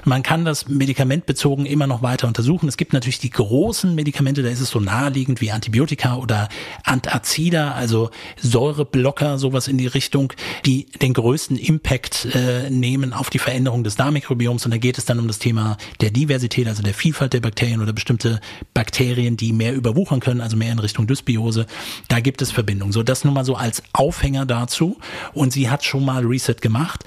Man 0.05 0.23
kann 0.23 0.45
das 0.45 0.69
medikamentbezogen 0.69 1.67
immer 1.67 1.87
noch 1.87 2.03
weiter 2.03 2.27
untersuchen. 2.27 2.69
Es 2.69 2.77
gibt 2.77 2.93
natürlich 2.93 3.19
die 3.19 3.31
großen 3.31 3.95
Medikamente, 3.95 4.43
da 4.43 4.49
ist 4.49 4.61
es 4.61 4.71
so 4.71 4.81
naheliegend 4.81 5.41
wie 5.41 5.51
Antibiotika 5.51 6.17
oder 6.17 6.49
Antazida, 6.85 7.73
also 7.73 8.11
Säureblocker, 8.41 9.39
sowas 9.39 9.69
in 9.69 9.79
die 9.79 9.87
Richtung, 9.87 10.33
die 10.65 10.87
den 11.03 11.15
größten 11.15 11.57
Impact 11.57 12.27
äh, 12.35 12.71
nehmen 12.71 13.13
auf 13.13 13.31
die 13.31 13.39
Veränderung 13.39 13.85
des 13.85 13.97
Darmmikrobioms. 13.97 14.65
Und 14.65 14.71
da 14.71 14.79
geht 14.79 14.99
es 14.99 15.05
dann 15.05 15.19
um 15.19 15.27
das 15.27 15.39
Thema 15.39 15.77
der 16.01 16.11
Diversität, 16.11 16.67
also 16.69 16.83
der 16.83 16.95
Vielfalt 16.95 17.33
der 17.33 17.41
Bakterien 17.41 17.83
oder 17.83 17.93
bestimmte 17.93 18.41
Bakterien, 18.75 19.37
die 19.37 19.53
mehr 19.53 19.75
überwuchern 19.75 20.21
können, 20.21 20.41
also 20.41 20.57
mehr 20.57 20.73
in 20.73 20.79
Richtung 20.79 21.07
Dysbiose. 21.07 21.67
Da 22.09 22.21
gibt 22.21 22.43
es 22.43 22.51
Verbindungen. 22.51 22.93
So, 22.93 23.03
das 23.03 23.25
nur 23.25 23.35
mal 23.35 23.45
so 23.45 23.55
als 23.55 23.83
Aufhänger 23.93 24.47
dazu 24.47 24.68
dazu 24.69 24.99
und 25.33 25.53
sie 25.53 25.71
hat 25.71 25.85
schon 25.85 26.05
mal 26.05 26.25
Reset 26.25 26.57
gemacht. 26.61 27.05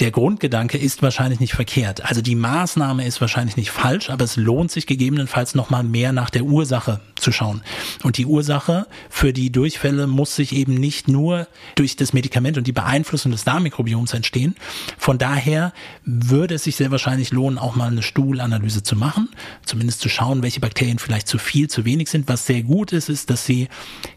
Der 0.00 0.10
Grundgedanke 0.10 0.78
ist 0.78 1.02
wahrscheinlich 1.02 1.40
nicht 1.40 1.52
verkehrt. 1.52 2.04
Also 2.04 2.22
die 2.22 2.34
Maßnahme 2.34 3.06
ist 3.06 3.20
wahrscheinlich 3.20 3.56
nicht 3.56 3.70
falsch, 3.70 4.10
aber 4.10 4.24
es 4.24 4.36
lohnt 4.36 4.70
sich 4.70 4.86
gegebenenfalls 4.86 5.54
noch 5.54 5.70
mal 5.70 5.84
mehr 5.84 6.12
nach 6.12 6.30
der 6.30 6.44
Ursache 6.44 7.00
zu 7.16 7.30
schauen. 7.30 7.62
Und 8.02 8.16
die 8.16 8.26
Ursache 8.26 8.86
für 9.10 9.32
die 9.32 9.52
Durchfälle 9.52 10.06
muss 10.06 10.34
sich 10.34 10.54
eben 10.54 10.74
nicht 10.74 11.08
nur 11.08 11.46
durch 11.74 11.96
das 11.96 12.12
Medikament 12.12 12.58
und 12.58 12.66
die 12.66 12.72
Beeinflussung 12.72 13.30
des 13.30 13.44
Darmmikrobioms 13.44 14.14
entstehen. 14.14 14.56
Von 14.98 15.18
daher 15.18 15.72
würde 16.04 16.54
es 16.54 16.64
sich 16.64 16.76
sehr 16.76 16.90
wahrscheinlich 16.90 17.30
lohnen, 17.30 17.58
auch 17.58 17.76
mal 17.76 17.90
eine 17.90 18.02
Stuhlanalyse 18.02 18.82
zu 18.82 18.96
machen, 18.96 19.28
zumindest 19.64 20.00
zu 20.00 20.08
schauen, 20.08 20.42
welche 20.42 20.60
Bakterien 20.60 20.98
vielleicht 20.98 21.28
zu 21.28 21.38
viel, 21.38 21.68
zu 21.68 21.84
wenig 21.84 22.08
sind. 22.08 22.28
Was 22.28 22.46
sehr 22.46 22.62
gut 22.62 22.92
ist, 22.92 23.08
ist, 23.08 23.30
dass 23.30 23.44
sie 23.44 23.68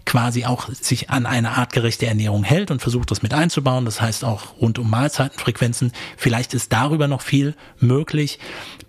quasi 0.05 0.45
auch 0.45 0.69
sich 0.69 1.09
an 1.09 1.25
eine 1.25 1.51
artgerechte 1.51 2.05
Ernährung 2.05 2.43
hält 2.43 2.71
und 2.71 2.81
versucht, 2.85 3.09
das 3.09 3.23
mit 3.23 3.33
einzubauen. 3.33 3.83
Das 3.83 3.99
heißt 3.99 4.23
auch 4.23 4.61
rund 4.61 4.77
um 4.77 4.87
Mahlzeitenfrequenzen. 4.91 5.91
Vielleicht 6.17 6.53
ist 6.53 6.71
darüber 6.71 7.07
noch 7.07 7.23
viel 7.23 7.55
möglich. 7.79 8.37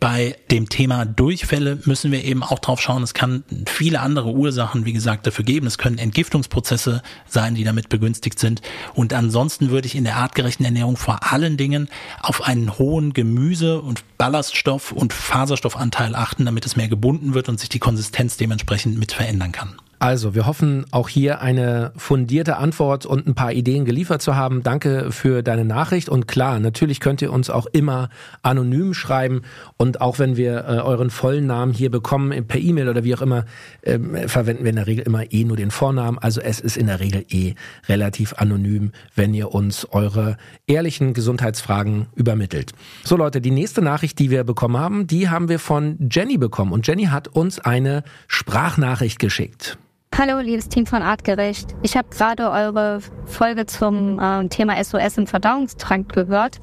Bei 0.01 0.37
dem 0.51 0.69
Thema 0.69 1.07
Durchfälle 1.07 1.79
müssen 1.87 2.13
wir 2.13 2.23
eben 2.23 2.43
auch 2.43 2.59
drauf 2.59 2.79
schauen. 2.79 3.03
Es 3.03 3.15
kann 3.15 3.43
viele 3.65 4.01
andere 4.01 4.33
Ursachen, 4.33 4.85
wie 4.85 4.93
gesagt, 4.93 5.27
dafür 5.27 5.47
geben. 5.47 5.67
Es 5.67 5.79
können 5.79 5.97
Entgiftungsprozesse 5.97 7.03
sein, 7.27 7.55
die 7.55 7.65
damit 7.65 7.89
begünstigt 7.89 8.39
sind. 8.39 8.61
Und 8.93 9.15
ansonsten 9.15 9.71
würde 9.71 9.87
ich 9.87 9.95
in 9.95 10.05
der 10.05 10.17
artgerechten 10.17 10.67
Ernährung 10.67 10.99
vor 10.99 11.33
allen 11.33 11.57
Dingen 11.57 11.89
auf 12.21 12.43
einen 12.43 12.77
hohen 12.79 13.15
Gemüse- 13.15 13.81
und 13.81 14.05
Ballaststoff- 14.19 14.93
und 14.93 15.15
Faserstoffanteil 15.15 16.15
achten, 16.15 16.45
damit 16.45 16.67
es 16.67 16.77
mehr 16.77 16.89
gebunden 16.89 17.33
wird 17.33 17.49
und 17.49 17.59
sich 17.59 17.71
die 17.71 17.79
Konsistenz 17.79 18.37
dementsprechend 18.37 18.99
mit 18.99 19.13
verändern 19.13 19.53
kann. 19.53 19.77
Also, 19.99 20.35
wir 20.35 20.47
hoffen 20.47 20.85
auch 20.91 21.09
hier 21.09 21.41
eine 21.41 21.93
fundierte 21.97 22.59
Antwort 22.59 23.07
und 23.07 23.27
ein 23.27 23.35
paar 23.35 23.53
Ideen 23.53 23.87
geliefert 23.87 24.21
zu 24.21 24.37
haben. 24.37 24.63
Danke 24.63 25.11
für 25.11 25.43
deine 25.43 25.65
Nachricht 25.65 26.09
und 26.11 26.29
klar, 26.29 26.61
natürlich 26.61 27.01
könnt 27.01 27.23
ihr 27.23 27.33
uns 27.33 27.49
auch 27.49 27.67
immer 27.67 28.11
anonym 28.43 28.93
schreiben 28.93 29.43
und 29.79 30.03
auch 30.03 30.19
wenn 30.19 30.37
wir 30.37 30.65
äh, 30.69 30.81
euren 30.81 31.09
vollen 31.09 31.47
Namen 31.47 31.73
hier 31.73 31.91
bekommen 31.91 32.47
per 32.47 32.61
E-Mail 32.61 32.91
oder 32.91 33.05
wie 33.05 33.15
auch 33.15 33.23
immer, 33.23 33.47
äh, 33.83 33.99
verwenden 34.29 34.65
wir 34.65 34.71
in 34.71 34.77
der 34.77 34.87
Regel 34.87 35.07
immer 35.07 35.33
eh 35.33 35.45
nur 35.45 35.57
den 35.57 35.71
Vornamen. 35.71 36.19
Also 36.19 36.43
es 36.43 36.61
ist 36.61 36.77
in 36.77 36.89
der 36.89 37.01
Regel 37.01 37.25
eh 37.31 37.55
relativ 37.89 38.35
anonym, 38.35 38.93
wenn 39.15 39.33
ihr 39.33 39.55
uns 39.55 39.87
eure 39.93 40.37
ehrlichen 40.67 41.15
Gesundheitsfragen 41.15 42.07
übermittelt. 42.15 42.73
So 43.03 43.17
Leute, 43.17 43.41
die 43.41 43.51
nächste 43.51 43.81
Nachricht, 43.81 44.19
die 44.19 44.31
wir 44.31 44.45
bekommen 44.45 44.77
haben, 44.77 45.07
die 45.07 45.31
haben 45.31 45.49
wir 45.49 45.59
von 45.59 45.97
Jenny 46.11 46.37
bekommen 46.37 46.73
und 46.73 46.87
Jenny 46.87 47.05
hat 47.05 47.29
uns 47.29 47.59
eine 47.59 48.05
Sprachnachricht 48.29 49.19
geschickt. 49.19 49.79
Hallo, 50.19 50.41
liebes 50.41 50.71
Team 50.71 50.87
von 50.87 51.03
Artgerecht. 51.03 51.77
Ich 51.83 51.95
habe 51.95 52.09
gerade 52.09 52.51
eure 52.51 53.01
Folge 53.27 53.67
zum 53.67 54.19
äh, 54.19 54.49
Thema 54.49 54.83
SOS 54.83 55.19
im 55.19 55.27
Verdauungstrakt 55.27 56.15
gehört. 56.15 56.59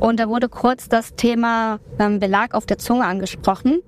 Und 0.00 0.18
da 0.18 0.28
wurde 0.28 0.48
kurz 0.48 0.88
das 0.88 1.14
Thema 1.14 1.78
ähm, 2.00 2.18
Belag 2.18 2.54
auf 2.54 2.66
der 2.66 2.78
Zunge 2.78 3.04
angesprochen. 3.04 3.82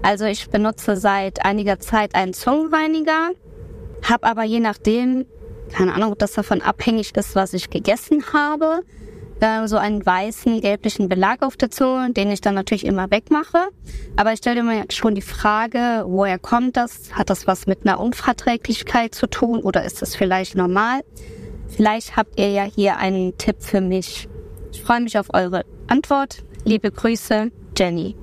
Also 0.00 0.24
ich 0.24 0.48
benutze 0.48 0.96
seit 0.96 1.44
einiger 1.44 1.78
Zeit 1.78 2.14
einen 2.14 2.32
Zungenreiniger, 2.32 3.32
habe 4.08 4.26
aber 4.26 4.44
je 4.44 4.60
nachdem, 4.60 5.26
keine 5.70 5.92
Ahnung, 5.92 6.12
ob 6.12 6.18
das 6.18 6.32
davon 6.32 6.62
abhängig 6.62 7.14
ist, 7.18 7.36
was 7.36 7.52
ich 7.52 7.68
gegessen 7.68 8.32
habe, 8.32 8.80
so 9.40 9.76
einen 9.76 10.04
weißen, 10.04 10.60
gelblichen 10.60 11.08
Belag 11.08 11.42
auf 11.42 11.56
der 11.56 11.70
Zunge, 11.70 12.12
den 12.12 12.30
ich 12.30 12.40
dann 12.40 12.54
natürlich 12.54 12.84
immer 12.84 13.10
wegmache. 13.10 13.68
Aber 14.16 14.32
ich 14.32 14.38
stelle 14.38 14.62
mir 14.62 14.84
schon 14.90 15.14
die 15.14 15.22
Frage, 15.22 16.04
woher 16.06 16.38
kommt 16.38 16.76
das? 16.76 17.12
Hat 17.12 17.30
das 17.30 17.46
was 17.46 17.66
mit 17.66 17.86
einer 17.86 18.00
Unverträglichkeit 18.00 19.14
zu 19.14 19.28
tun 19.28 19.60
oder 19.60 19.84
ist 19.84 20.02
das 20.02 20.16
vielleicht 20.16 20.56
normal? 20.56 21.02
Vielleicht 21.68 22.16
habt 22.16 22.38
ihr 22.38 22.50
ja 22.50 22.64
hier 22.64 22.96
einen 22.96 23.36
Tipp 23.38 23.56
für 23.60 23.80
mich. 23.80 24.28
Ich 24.72 24.82
freue 24.82 25.00
mich 25.00 25.18
auf 25.18 25.32
eure 25.32 25.64
Antwort. 25.86 26.44
Liebe 26.64 26.90
Grüße, 26.90 27.50
Jenny. 27.76 28.16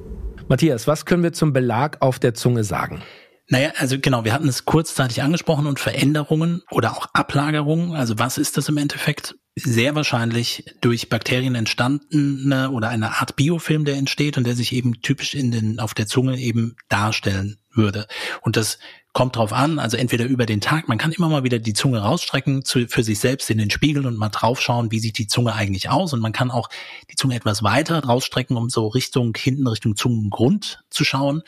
Matthias, 0.47 0.87
was 0.87 1.05
können 1.05 1.23
wir 1.23 1.33
zum 1.33 1.53
Belag 1.53 2.01
auf 2.01 2.19
der 2.19 2.33
Zunge 2.33 2.63
sagen? 2.63 3.01
Naja, 3.47 3.71
also 3.77 3.97
genau, 3.99 4.25
wir 4.25 4.33
hatten 4.33 4.47
es 4.47 4.65
kurzzeitig 4.65 5.21
angesprochen 5.21 5.67
und 5.67 5.79
Veränderungen 5.79 6.63
oder 6.71 6.91
auch 6.91 7.07
Ablagerungen. 7.13 7.95
Also 7.95 8.19
was 8.19 8.37
ist 8.37 8.57
das 8.57 8.69
im 8.69 8.77
Endeffekt? 8.77 9.35
Sehr 9.57 9.95
wahrscheinlich 9.95 10.65
durch 10.81 11.07
Bakterien 11.07 11.55
entstandene 11.55 12.71
oder 12.71 12.89
eine 12.89 13.21
Art 13.21 13.37
Biofilm, 13.37 13.85
der 13.85 13.95
entsteht 13.95 14.37
und 14.37 14.45
der 14.45 14.53
sich 14.53 14.73
eben 14.73 15.01
typisch 15.01 15.33
in 15.33 15.49
den, 15.51 15.79
auf 15.79 15.93
der 15.93 16.07
Zunge 16.07 16.37
eben 16.37 16.75
darstellen 16.89 17.57
würde. 17.71 18.05
Und 18.41 18.57
das 18.57 18.79
kommt 19.13 19.37
drauf 19.37 19.53
an, 19.53 19.79
also 19.79 19.95
entweder 19.95 20.25
über 20.25 20.45
den 20.45 20.59
Tag, 20.59 20.89
man 20.89 20.97
kann 20.97 21.13
immer 21.13 21.29
mal 21.29 21.45
wieder 21.45 21.57
die 21.57 21.71
Zunge 21.71 21.99
rausstrecken 21.99 22.65
zu, 22.65 22.85
für 22.89 23.01
sich 23.01 23.19
selbst 23.19 23.49
in 23.49 23.57
den 23.57 23.71
Spiegel 23.71 24.05
und 24.05 24.17
mal 24.17 24.27
draufschauen, 24.27 24.91
wie 24.91 24.99
sieht 24.99 25.17
die 25.17 25.27
Zunge 25.27 25.53
eigentlich 25.53 25.89
aus 25.89 26.11
und 26.11 26.19
man 26.19 26.33
kann 26.33 26.51
auch 26.51 26.67
die 27.09 27.15
Zunge 27.15 27.35
etwas 27.35 27.63
weiter 27.63 28.03
rausstrecken, 28.03 28.57
um 28.57 28.69
so 28.69 28.87
Richtung 28.87 29.33
hinten 29.37 29.67
Richtung 29.67 29.95
Zungengrund 29.95 30.83
zu 30.89 31.05
schauen 31.05 31.43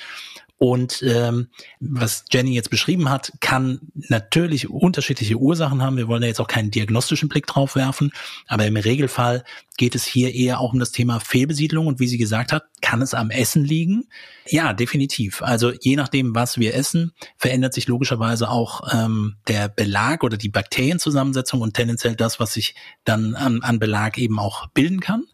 und 0.58 1.04
ähm, 1.04 1.50
was 1.80 2.26
Jenny 2.32 2.56
jetzt 2.56 2.72
beschrieben 2.72 3.10
hat, 3.10 3.32
kann 3.42 3.80
natürlich 3.94 4.70
unterschiedliche 4.70 5.36
Ursachen 5.36 5.84
haben. 5.84 5.98
Wir 5.98 6.08
wollen 6.08 6.22
da 6.22 6.28
jetzt 6.28 6.40
auch 6.40 6.48
keinen 6.48 6.72
diagnostischen 6.72 7.30
Blick 7.30 7.46
drauf 7.46 7.76
werfen, 7.76 8.12
aber 8.48 8.66
im 8.66 8.76
Regelfall 8.76 9.44
geht 9.78 9.94
es 9.94 10.04
hier 10.04 10.34
eher 10.34 10.60
auch 10.60 10.74
um 10.74 10.80
das 10.80 10.92
Thema 10.92 11.20
Fehlbesiedlung 11.20 11.86
und 11.86 12.00
wie 12.00 12.08
sie 12.08 12.18
gesagt 12.18 12.52
hat, 12.52 12.64
kann 12.82 13.04
es 13.04 13.14
am 13.14 13.30
Essen 13.30 13.64
liegen? 13.64 14.08
Ja, 14.48 14.74
definitiv. 14.74 15.44
Also 15.44 15.72
je 15.80 15.96
nachdem, 15.96 16.34
was 16.34 16.58
wir 16.58 16.74
essen, 16.74 17.14
verändert 17.38 17.76
sich 17.76 17.88
logischerweise 17.88 18.50
auch 18.50 18.82
ähm, 18.92 19.36
der 19.48 19.70
Belag 19.70 20.24
oder 20.24 20.38
die 20.38 20.50
Bakterienzusammensetzung 20.50 21.62
und 21.62 21.76
tendenziell 21.76 22.16
das, 22.16 22.40
was 22.40 22.54
sich 22.54 22.74
dann 23.04 23.36
an, 23.36 23.62
an 23.62 23.78
Belag 23.78 24.18
eben 24.18 24.40
auch 24.40 24.68
bilden 24.68 25.00
kann. 25.00 25.26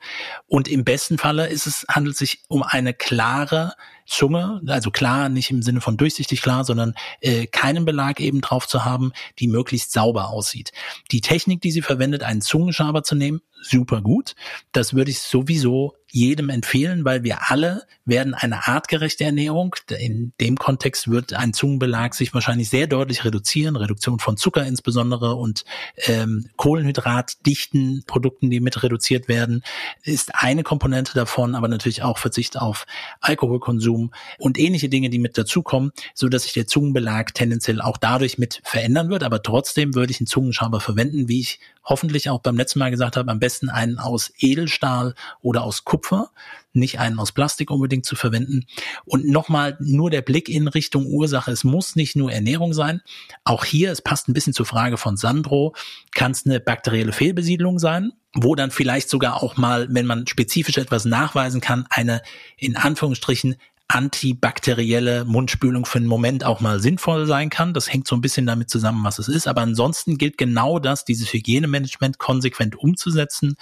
Und 0.48 0.68
im 0.68 0.84
besten 0.84 1.18
Falle 1.18 1.48
ist 1.48 1.65
es 1.65 1.86
handelt 1.88 2.18
sich 2.18 2.44
um 2.50 2.63
eine 2.63 2.94
klare 2.94 3.74
Zunge, 4.06 4.62
also 4.68 4.92
klar, 4.92 5.30
nicht 5.30 5.50
im 5.52 5.62
Sinne 5.62 5.82
von 5.82 5.98
durchsichtig 5.98 6.42
klar, 6.42 6.66
sondern 6.66 6.94
äh, 7.22 7.48
keinen 7.48 7.86
Belag 7.86 8.20
eben 8.20 8.42
drauf 8.42 8.68
zu 8.68 8.86
haben, 8.86 9.14
die 9.40 9.48
möglichst 9.48 9.92
sauber 9.92 10.30
aussieht. 10.30 10.72
Die 11.12 11.22
Technik, 11.22 11.62
die 11.62 11.72
sie 11.72 11.82
verwendet, 11.82 12.24
einen 12.24 12.42
Zungenschaber 12.42 13.04
zu 13.04 13.16
nehmen, 13.16 13.42
super 13.63 14.01
gut. 14.01 14.36
Das 14.72 14.93
würde 14.93 15.12
ich 15.12 15.20
sowieso 15.20 15.96
jedem 16.13 16.50
empfehlen, 16.50 17.05
weil 17.05 17.24
wir 17.24 17.50
alle 17.50 17.88
werden 18.05 18.36
eine 18.36 18.67
artgerechte 18.67 19.24
Ernährung, 19.24 19.75
in 19.98 20.32
dem 20.39 20.58
Kontext 20.58 21.10
wird 21.10 21.34
ein 21.34 21.53
Zungenbelag 21.53 22.13
sich 22.13 22.36
wahrscheinlich 22.36 22.70
sehr 22.70 22.86
deutlich 22.86 23.25
reduzieren, 23.25 23.75
Reduktion 23.75 24.20
von 24.20 24.38
Zucker 24.38 24.63
insbesondere 24.63 25.34
und 25.34 25.65
ähm, 26.05 26.50
Kohlenhydratdichten 26.55 28.03
Produkten, 28.05 28.51
die 28.51 28.60
mit 28.60 28.84
reduziert 28.84 29.27
werden, 29.27 29.63
ist 30.03 30.36
eine 30.36 30.62
Komponente 30.62 31.15
davon, 31.15 31.55
aber 31.55 31.67
natürlich 31.67 32.03
auch 32.03 32.20
Verzicht 32.20 32.60
auf 32.60 32.86
Alkoholkonsum 33.20 34.13
und 34.38 34.60
ähnliche 34.60 34.89
Dinge, 34.89 35.10
die 35.10 35.20
mit 35.20 35.36
dazukommen, 35.36 35.93
so 36.13 36.29
dass 36.29 36.43
sich 36.43 36.53
der 36.53 36.67
Zungenbelag 36.67 37.34
tendenziell 37.34 37.82
auch 37.82 37.98
dadurch 37.98 38.38
mit 38.38 38.62
verändern 38.63 39.10
wird, 39.10 39.24
aber 39.24 39.41
trotzdem 39.41 39.96
würde 39.96 40.12
ich 40.12 40.20
einen 40.20 40.27
Zungenschaber 40.27 40.79
verwenden, 40.79 41.27
wie 41.27 41.39
ich 41.39 41.60
hoffentlich 41.84 42.29
auch 42.29 42.39
beim 42.39 42.55
letzten 42.55 42.79
Mal 42.79 42.91
gesagt 42.91 43.17
habe, 43.17 43.32
am 43.32 43.39
besten 43.39 43.53
einen 43.70 44.00
aus 44.00 44.32
Edelstahl 44.40 45.16
oder 45.42 45.64
aus 45.64 45.84
Kupfer, 45.84 46.32
nicht 46.74 47.00
einen 47.00 47.20
aus 47.20 47.32
Plastik 47.32 47.70
unbedingt 47.70 48.06
zu 48.06 48.16
verwenden. 48.16 48.66
Und 49.06 49.28
nochmal 49.28 49.78
nur 49.80 50.10
der 50.10 50.22
Blick 50.22 50.50
in 50.50 50.68
Richtung 50.68 51.06
Ursache. 51.06 51.52
Es 51.52 51.64
muss 51.64 51.96
nicht 51.96 52.16
nur 52.16 52.32
Ernährung 52.32 52.74
sein. 52.74 53.02
Auch 53.44 53.66
hier, 53.66 53.92
es 53.92 54.02
passt 54.02 54.28
ein 54.28 54.34
bisschen 54.34 54.54
zur 54.54 54.66
Frage 54.66 54.98
von 54.98 55.18
Sandro, 55.18 55.76
kann 56.14 56.32
es 56.32 56.46
eine 56.46 56.60
bakterielle 56.60 57.14
Fehlbesiedlung 57.14 57.80
sein 57.80 58.14
wo 58.36 58.56
dann 58.56 58.72
vielleicht 58.72 59.10
sogar 59.10 59.44
auch 59.44 59.58
mal, 59.58 59.88
wenn 59.92 60.08
man 60.08 60.26
spezifisch 60.26 60.78
etwas 60.78 61.06
nachweisen 61.06 61.62
kann, 61.62 61.86
eine 61.90 62.22
in 62.58 62.76
Anführungsstrichen 62.76 63.58
antibakterielle 63.94 65.24
Mundspülung 65.24 65.86
für 65.86 66.00
einen 66.00 66.08
Moment 66.08 66.44
auch 66.44 66.62
mal 66.62 66.80
sinnvoll 66.80 67.28
sein 67.28 67.52
kann. 67.52 67.76
Das 67.76 67.94
hängt 67.94 68.08
so 68.08 68.16
ein 68.16 68.22
bisschen 68.22 68.48
damit 68.48 68.70
zusammen, 68.70 69.04
was 69.04 69.20
es 69.20 69.28
ist. 69.28 69.48
Aber 69.48 69.62
ansonsten 69.62 70.18
gilt 70.18 70.40
genau 70.40 70.80
das, 70.80 71.06
dieses 71.06 71.32
Hygienemanagement 71.32 72.18
konsequent 72.18 72.76
umzusetzen, 72.76 73.56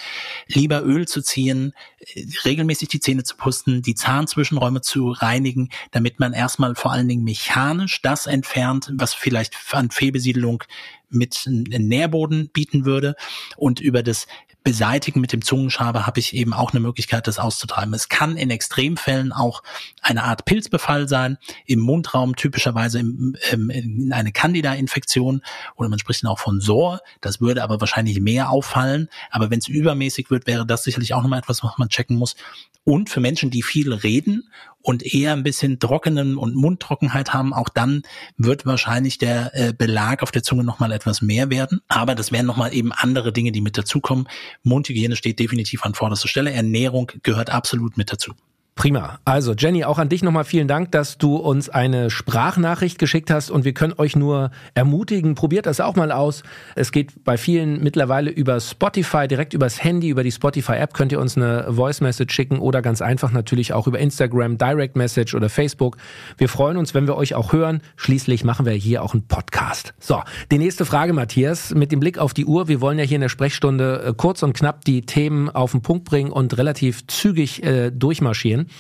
lieber 0.47 0.83
Öl 0.83 1.05
zu 1.05 1.21
ziehen, 1.21 1.73
äh, 1.99 2.25
regelmäßig 2.45 2.87
die 2.87 3.01
Zähne 3.01 3.23
zu 3.23 3.35
pusten, 3.35 3.81
die 3.81 3.95
Zahnzwischenräume 3.95 4.79
zu 4.79 5.11
reinigen, 5.11 5.69
damit 5.91 6.21
man 6.21 6.31
erstmal 6.31 6.75
vor 6.75 6.93
allen 6.93 7.09
Dingen 7.09 7.25
mechanisch 7.25 8.01
das 8.01 8.25
entfernt, 8.25 8.89
was 8.95 9.13
vielleicht 9.13 9.57
an 9.71 9.91
Fehlbesiedelung 9.91 10.63
mit 11.09 11.43
Nährboden 11.45 12.49
bieten 12.53 12.85
würde 12.85 13.15
und 13.57 13.81
über 13.81 14.01
das 14.01 14.27
beseitigen 14.63 15.21
mit 15.21 15.33
dem 15.33 15.41
Zungenschaber 15.41 16.05
habe 16.05 16.19
ich 16.19 16.35
eben 16.35 16.53
auch 16.53 16.71
eine 16.71 16.79
Möglichkeit, 16.79 17.27
das 17.27 17.39
auszutreiben. 17.39 17.93
Es 17.93 18.09
kann 18.09 18.37
in 18.37 18.49
Extremfällen 18.49 19.31
auch 19.31 19.63
eine 20.01 20.23
Art 20.23 20.45
Pilzbefall 20.45 21.07
sein, 21.07 21.37
im 21.65 21.79
Mundraum 21.79 22.35
typischerweise 22.35 22.99
im, 22.99 23.35
im, 23.51 23.69
in 23.69 24.13
eine 24.13 24.31
Candida-Infektion 24.31 25.41
oder 25.75 25.89
man 25.89 25.99
spricht 25.99 26.23
dann 26.23 26.31
auch 26.31 26.39
von 26.39 26.61
SOR. 26.61 26.99
Das 27.21 27.41
würde 27.41 27.63
aber 27.63 27.79
wahrscheinlich 27.79 28.19
mehr 28.19 28.49
auffallen. 28.51 29.09
Aber 29.31 29.49
wenn 29.49 29.59
es 29.59 29.67
übermäßig 29.67 30.29
wird, 30.29 30.45
wäre 30.45 30.65
das 30.65 30.83
sicherlich 30.83 31.13
auch 31.13 31.23
nochmal 31.23 31.39
etwas, 31.39 31.63
was 31.63 31.77
man 31.77 31.89
checken 31.89 32.17
muss. 32.17 32.35
Und 32.83 33.09
für 33.09 33.19
Menschen, 33.19 33.51
die 33.51 33.63
viel 33.63 33.93
reden 33.93 34.49
und 34.81 35.03
eher 35.03 35.33
ein 35.33 35.43
bisschen 35.43 35.79
trockenen 35.79 36.37
und 36.37 36.55
Mundtrockenheit 36.55 37.33
haben, 37.33 37.53
auch 37.53 37.69
dann 37.69 38.03
wird 38.37 38.65
wahrscheinlich 38.65 39.17
der 39.17 39.51
äh, 39.53 39.73
Belag 39.73 40.23
auf 40.23 40.31
der 40.31 40.43
Zunge 40.43 40.63
nochmal 40.63 40.91
etwas 40.91 41.21
mehr 41.21 41.49
werden. 41.49 41.81
Aber 41.87 42.15
das 42.15 42.31
wären 42.31 42.45
nochmal 42.45 42.73
eben 42.73 42.91
andere 42.91 43.31
Dinge, 43.31 43.51
die 43.51 43.61
mit 43.61 43.77
dazukommen. 43.77 44.27
Mundhygiene 44.63 45.15
steht 45.15 45.39
definitiv 45.39 45.85
an 45.85 45.93
vorderster 45.93 46.27
Stelle. 46.27 46.51
Ernährung 46.51 47.11
gehört 47.23 47.49
absolut 47.49 47.97
mit 47.97 48.11
dazu. 48.11 48.33
Prima. 48.75 49.19
Also 49.25 49.53
Jenny, 49.53 49.83
auch 49.83 49.99
an 49.99 50.09
dich 50.09 50.23
nochmal 50.23 50.45
vielen 50.45 50.67
Dank, 50.67 50.91
dass 50.91 51.17
du 51.19 51.35
uns 51.35 51.69
eine 51.69 52.09
Sprachnachricht 52.09 52.97
geschickt 52.97 53.29
hast 53.29 53.51
und 53.51 53.63
wir 53.63 53.73
können 53.73 53.93
euch 53.97 54.15
nur 54.15 54.49
ermutigen, 54.73 55.35
probiert 55.35 55.67
das 55.67 55.79
auch 55.79 55.95
mal 55.95 56.11
aus. 56.11 56.41
Es 56.75 56.91
geht 56.91 57.23
bei 57.23 57.37
vielen 57.37 57.83
mittlerweile 57.83 58.31
über 58.31 58.59
Spotify, 58.59 59.27
direkt 59.27 59.53
übers 59.53 59.83
Handy, 59.83 60.09
über 60.09 60.23
die 60.23 60.31
Spotify-App 60.31 60.95
könnt 60.95 61.11
ihr 61.11 61.19
uns 61.19 61.37
eine 61.37 61.67
Voice-Message 61.69 62.33
schicken 62.33 62.57
oder 62.57 62.81
ganz 62.81 63.03
einfach 63.03 63.31
natürlich 63.31 63.73
auch 63.73 63.85
über 63.85 63.99
Instagram, 63.99 64.57
Direct 64.57 64.95
Message 64.95 65.35
oder 65.35 65.49
Facebook. 65.49 65.97
Wir 66.37 66.49
freuen 66.49 66.77
uns, 66.77 66.95
wenn 66.95 67.05
wir 67.05 67.17
euch 67.17 67.35
auch 67.35 67.53
hören. 67.53 67.81
Schließlich 67.97 68.43
machen 68.45 68.65
wir 68.65 68.73
hier 68.73 69.03
auch 69.03 69.13
einen 69.13 69.27
Podcast. 69.27 69.93
So, 69.99 70.23
die 70.51 70.57
nächste 70.57 70.85
Frage, 70.85 71.13
Matthias, 71.13 71.75
mit 71.75 71.91
dem 71.91 71.99
Blick 71.99 72.17
auf 72.17 72.33
die 72.33 72.45
Uhr. 72.45 72.67
Wir 72.67 72.81
wollen 72.81 72.97
ja 72.97 73.05
hier 73.05 73.15
in 73.15 73.21
der 73.21 73.29
Sprechstunde 73.29 74.05
äh, 74.07 74.13
kurz 74.17 74.41
und 74.41 74.53
knapp 74.53 74.85
die 74.85 75.03
Themen 75.03 75.49
auf 75.49 75.71
den 75.71 75.83
Punkt 75.83 76.05
bringen 76.05 76.31
und 76.31 76.57
relativ 76.57 77.05
zügig 77.05 77.61
äh, 77.63 77.91
durchmarschieren. 77.91 78.70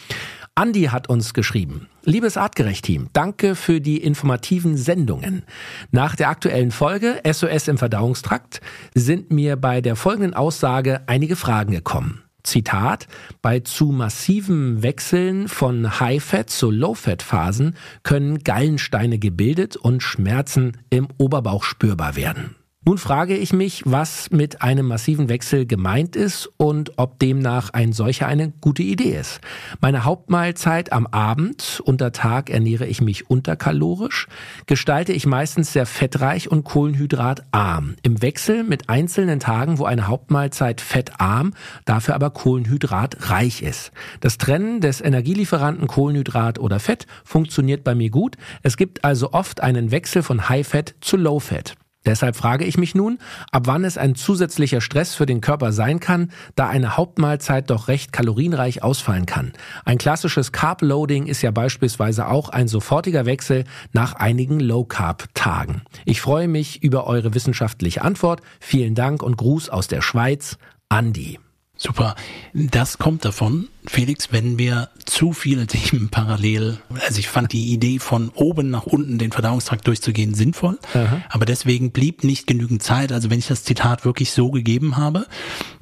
Andi 0.53 0.83
hat 0.83 1.07
uns 1.07 1.33
geschrieben. 1.33 1.87
Liebes 2.03 2.35
Artgerecht-Team, 2.35 3.09
danke 3.13 3.55
für 3.55 3.79
die 3.79 3.97
informativen 3.97 4.75
Sendungen. 4.75 5.43
Nach 5.91 6.15
der 6.15 6.29
aktuellen 6.29 6.71
Folge 6.71 7.21
SOS 7.25 7.67
im 7.67 7.77
Verdauungstrakt 7.77 8.59
sind 8.93 9.31
mir 9.31 9.55
bei 9.55 9.81
der 9.81 9.95
folgenden 9.95 10.33
Aussage 10.33 11.01
einige 11.07 11.35
Fragen 11.35 11.71
gekommen. 11.71 12.23
Zitat, 12.43 13.07
bei 13.41 13.59
zu 13.59 13.87
massivem 13.87 14.83
Wechseln 14.83 15.47
von 15.47 15.99
High-Fat 15.99 16.49
zu 16.49 16.71
Low-Fat-Phasen 16.71 17.75
können 18.03 18.39
Gallensteine 18.39 19.19
gebildet 19.19 19.77
und 19.77 20.03
Schmerzen 20.03 20.77
im 20.89 21.07
Oberbauch 21.17 21.63
spürbar 21.63 22.15
werden. 22.15 22.55
Nun 22.83 22.97
frage 22.97 23.37
ich 23.37 23.53
mich, 23.53 23.83
was 23.85 24.31
mit 24.31 24.63
einem 24.63 24.87
massiven 24.87 25.29
Wechsel 25.29 25.67
gemeint 25.67 26.15
ist 26.15 26.49
und 26.57 26.93
ob 26.97 27.19
demnach 27.19 27.69
ein 27.69 27.93
solcher 27.93 28.25
eine 28.25 28.49
gute 28.59 28.81
Idee 28.81 29.19
ist. 29.19 29.39
Meine 29.81 30.03
Hauptmahlzeit 30.03 30.91
am 30.91 31.05
Abend, 31.05 31.79
unter 31.85 32.11
Tag 32.11 32.49
ernähre 32.49 32.87
ich 32.87 32.99
mich 32.99 33.29
unterkalorisch, 33.29 34.27
gestalte 34.65 35.13
ich 35.13 35.27
meistens 35.27 35.73
sehr 35.73 35.85
fettreich 35.85 36.49
und 36.49 36.63
kohlenhydratarm. 36.63 37.97
Im 38.01 38.23
Wechsel 38.23 38.63
mit 38.63 38.89
einzelnen 38.89 39.39
Tagen, 39.39 39.77
wo 39.77 39.85
eine 39.85 40.07
Hauptmahlzeit 40.07 40.81
fettarm, 40.81 41.53
dafür 41.85 42.15
aber 42.15 42.31
kohlenhydratreich 42.31 43.61
ist. 43.61 43.91
Das 44.21 44.39
Trennen 44.39 44.81
des 44.81 45.01
Energielieferanten 45.01 45.85
Kohlenhydrat 45.85 46.57
oder 46.57 46.79
Fett 46.79 47.05
funktioniert 47.23 47.83
bei 47.83 47.93
mir 47.93 48.09
gut. 48.09 48.37
Es 48.63 48.75
gibt 48.75 49.05
also 49.05 49.33
oft 49.33 49.61
einen 49.61 49.91
Wechsel 49.91 50.23
von 50.23 50.49
High 50.49 50.67
Fat 50.67 50.95
zu 50.99 51.15
Low 51.15 51.39
Fat. 51.39 51.75
Deshalb 52.05 52.35
frage 52.35 52.65
ich 52.65 52.77
mich 52.77 52.95
nun, 52.95 53.19
ab 53.51 53.63
wann 53.67 53.83
es 53.83 53.97
ein 53.97 54.15
zusätzlicher 54.15 54.81
Stress 54.81 55.13
für 55.13 55.27
den 55.27 55.39
Körper 55.39 55.71
sein 55.71 55.99
kann, 55.99 56.31
da 56.55 56.67
eine 56.67 56.97
Hauptmahlzeit 56.97 57.69
doch 57.69 57.87
recht 57.87 58.11
kalorienreich 58.11 58.81
ausfallen 58.81 59.27
kann. 59.27 59.53
Ein 59.85 59.99
klassisches 59.99 60.51
Carb-Loading 60.51 61.27
ist 61.27 61.43
ja 61.43 61.51
beispielsweise 61.51 62.27
auch 62.27 62.49
ein 62.49 62.67
sofortiger 62.67 63.25
Wechsel 63.25 63.65
nach 63.93 64.13
einigen 64.13 64.59
Low-Carb-Tagen. 64.59 65.83
Ich 66.05 66.21
freue 66.21 66.47
mich 66.47 66.81
über 66.81 67.05
eure 67.05 67.35
wissenschaftliche 67.35 68.01
Antwort. 68.01 68.41
Vielen 68.59 68.95
Dank 68.95 69.21
und 69.21 69.37
Gruß 69.37 69.69
aus 69.69 69.87
der 69.87 70.01
Schweiz, 70.01 70.57
Andi. 70.89 71.39
Super. 71.77 72.15
Das 72.53 72.99
kommt 72.99 73.25
davon, 73.25 73.67
Felix, 73.85 74.31
wenn 74.31 74.57
wir 74.57 74.89
zu 75.05 75.33
viele 75.33 75.67
Themen 75.67 76.09
parallel, 76.09 76.79
also 77.05 77.19
ich 77.19 77.27
fand 77.27 77.51
die 77.51 77.73
Idee 77.73 77.99
von 77.99 78.29
oben 78.29 78.69
nach 78.69 78.85
unten 78.85 79.17
den 79.17 79.31
Verdauungstrakt 79.31 79.87
durchzugehen 79.87 80.33
sinnvoll, 80.33 80.77
Aha. 80.93 81.21
aber 81.29 81.45
deswegen 81.45 81.91
blieb 81.91 82.23
nicht 82.23 82.47
genügend 82.47 82.83
Zeit. 82.83 83.11
Also 83.11 83.29
wenn 83.29 83.39
ich 83.39 83.47
das 83.47 83.63
Zitat 83.63 84.05
wirklich 84.05 84.31
so 84.31 84.51
gegeben 84.51 84.97
habe, 84.97 85.25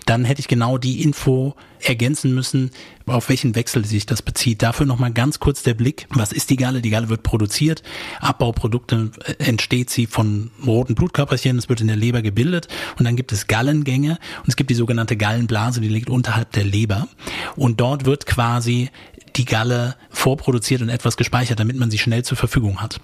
dann 0.06 0.26
hätte 0.26 0.40
ich 0.40 0.48
genau 0.48 0.80
die 0.80 1.04
Info 1.04 1.56
ergänzen 1.82 2.34
müssen, 2.34 2.72
auf 3.06 3.30
welchen 3.30 3.56
Wechsel 3.56 3.86
sich 3.86 4.06
das 4.06 4.22
bezieht. 4.22 4.62
Dafür 4.64 4.86
nochmal 4.86 5.12
ganz 5.14 5.40
kurz 5.40 5.62
der 5.64 5.76
Blick. 5.76 6.08
Was 6.10 6.32
ist 6.32 6.50
die 6.50 6.56
Galle? 6.56 6.82
Die 6.82 6.90
Galle 6.90 7.10
wird 7.10 7.22
produziert. 7.22 7.84
Abbauprodukte 8.20 9.12
äh, 9.26 9.34
entsteht 9.44 9.90
sie 9.90 10.08
von 10.08 10.52
roten 10.66 10.96
Blutkörperchen. 10.96 11.58
Es 11.58 11.70
wird 11.70 11.82
in 11.82 11.88
der 11.88 11.96
Leber 11.96 12.22
gebildet. 12.22 12.68
Und 12.98 13.06
dann 13.06 13.16
gibt 13.16 13.32
es 13.32 13.48
Gallengänge. 13.48 14.18
Und 14.40 14.48
es 14.48 14.56
gibt 14.56 14.72
die 14.72 14.76
sogenannte 14.76 15.16
Gallenblase, 15.16 15.80
die 15.80 15.90
liegt 15.90 16.10
unterhalb 16.10 16.52
der 16.54 16.64
Leber. 16.64 17.08
Und 17.56 17.80
dort 17.80 17.88
wird 18.06 18.25
quasi 18.25 18.89
die 19.36 19.45
Galle 19.45 19.95
vorproduziert 20.10 20.82
und 20.82 20.89
etwas 20.89 21.17
gespeichert, 21.17 21.60
damit 21.60 21.78
man 21.78 21.91
sie 21.91 21.97
schnell 21.97 22.23
zur 22.23 22.38
Verfügung 22.38 22.82
hat. 22.82 22.99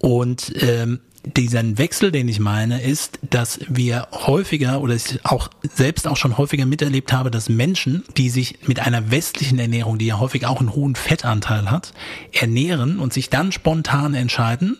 Und 0.00 0.52
ähm, 0.62 1.00
diesen 1.24 1.76
Wechsel, 1.76 2.12
den 2.12 2.28
ich 2.28 2.40
meine, 2.40 2.82
ist, 2.82 3.18
dass 3.28 3.60
wir 3.68 4.08
häufiger 4.12 4.80
oder 4.80 4.94
ich 4.94 5.20
auch 5.24 5.50
selbst 5.74 6.08
auch 6.08 6.16
schon 6.16 6.38
häufiger 6.38 6.64
miterlebt 6.64 7.12
habe, 7.12 7.30
dass 7.30 7.48
Menschen, 7.48 8.04
die 8.16 8.30
sich 8.30 8.66
mit 8.66 8.80
einer 8.80 9.10
westlichen 9.10 9.58
Ernährung, 9.58 9.98
die 9.98 10.06
ja 10.06 10.18
häufig 10.18 10.46
auch 10.46 10.60
einen 10.60 10.74
hohen 10.74 10.94
Fettanteil 10.94 11.70
hat, 11.70 11.92
ernähren 12.32 12.98
und 12.98 13.12
sich 13.12 13.28
dann 13.28 13.52
spontan 13.52 14.14
entscheiden, 14.14 14.78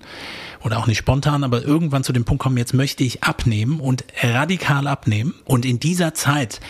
oder 0.63 0.79
auch 0.79 0.87
nicht 0.87 0.99
spontan, 0.99 1.45
aber 1.45 1.63
irgendwann 1.63 2.05
zu 2.05 2.13
dem 2.13 2.25
Punkt 2.25 2.43
kommen, 2.43 2.57
jetzt 2.57 2.75
möchte 2.75 3.05
ich 3.05 3.23
abnehmen 3.23 3.81
und 3.81 4.05
radikal 4.23 4.87
abnehmen. 4.87 5.35
Und 5.45 5.65
in 5.65 5.81
dieser 5.81 6.15
Zeit 6.15 6.61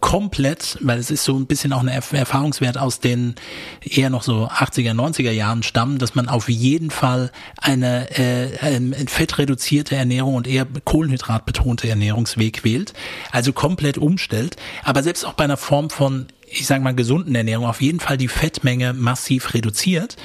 komplett, 0.00 0.76
weil 0.82 0.98
es 0.98 1.10
ist 1.10 1.24
so 1.24 1.34
ein 1.34 1.46
bisschen 1.46 1.72
auch 1.72 1.82
ein 1.82 1.88
Erfahrungswert 1.88 2.76
aus 2.76 3.00
den 3.00 3.36
eher 3.80 4.10
noch 4.10 4.22
so 4.22 4.48
80er, 4.48 4.92
90er 4.92 5.30
Jahren 5.30 5.62
stammen, 5.62 5.96
dass 5.96 6.14
man 6.14 6.28
auf 6.28 6.50
jeden 6.50 6.90
Fall 6.90 7.32
eine 7.56 8.10
äh, 8.18 8.54
ähm, 8.60 8.92
fettreduzierte 9.06 9.96
Ernährung 9.96 10.34
und 10.34 10.46
eher 10.46 10.66
Kohlenhydratbetonte 10.84 11.88
Ernährungsweg 11.88 12.64
wählt, 12.64 12.92
also 13.30 13.54
komplett 13.54 13.96
umstellt. 13.96 14.56
Aber 14.82 15.02
selbst 15.02 15.24
auch 15.24 15.32
bei 15.32 15.44
einer 15.44 15.56
Form 15.56 15.88
von 15.88 16.26
ich 16.58 16.66
sage 16.66 16.82
mal, 16.82 16.94
gesunden 16.94 17.34
Ernährung 17.34 17.66
auf 17.66 17.80
jeden 17.80 18.00
Fall 18.00 18.16
die 18.16 18.28
Fettmenge 18.28 18.92
massiv 18.92 19.54
reduziert, 19.54 20.16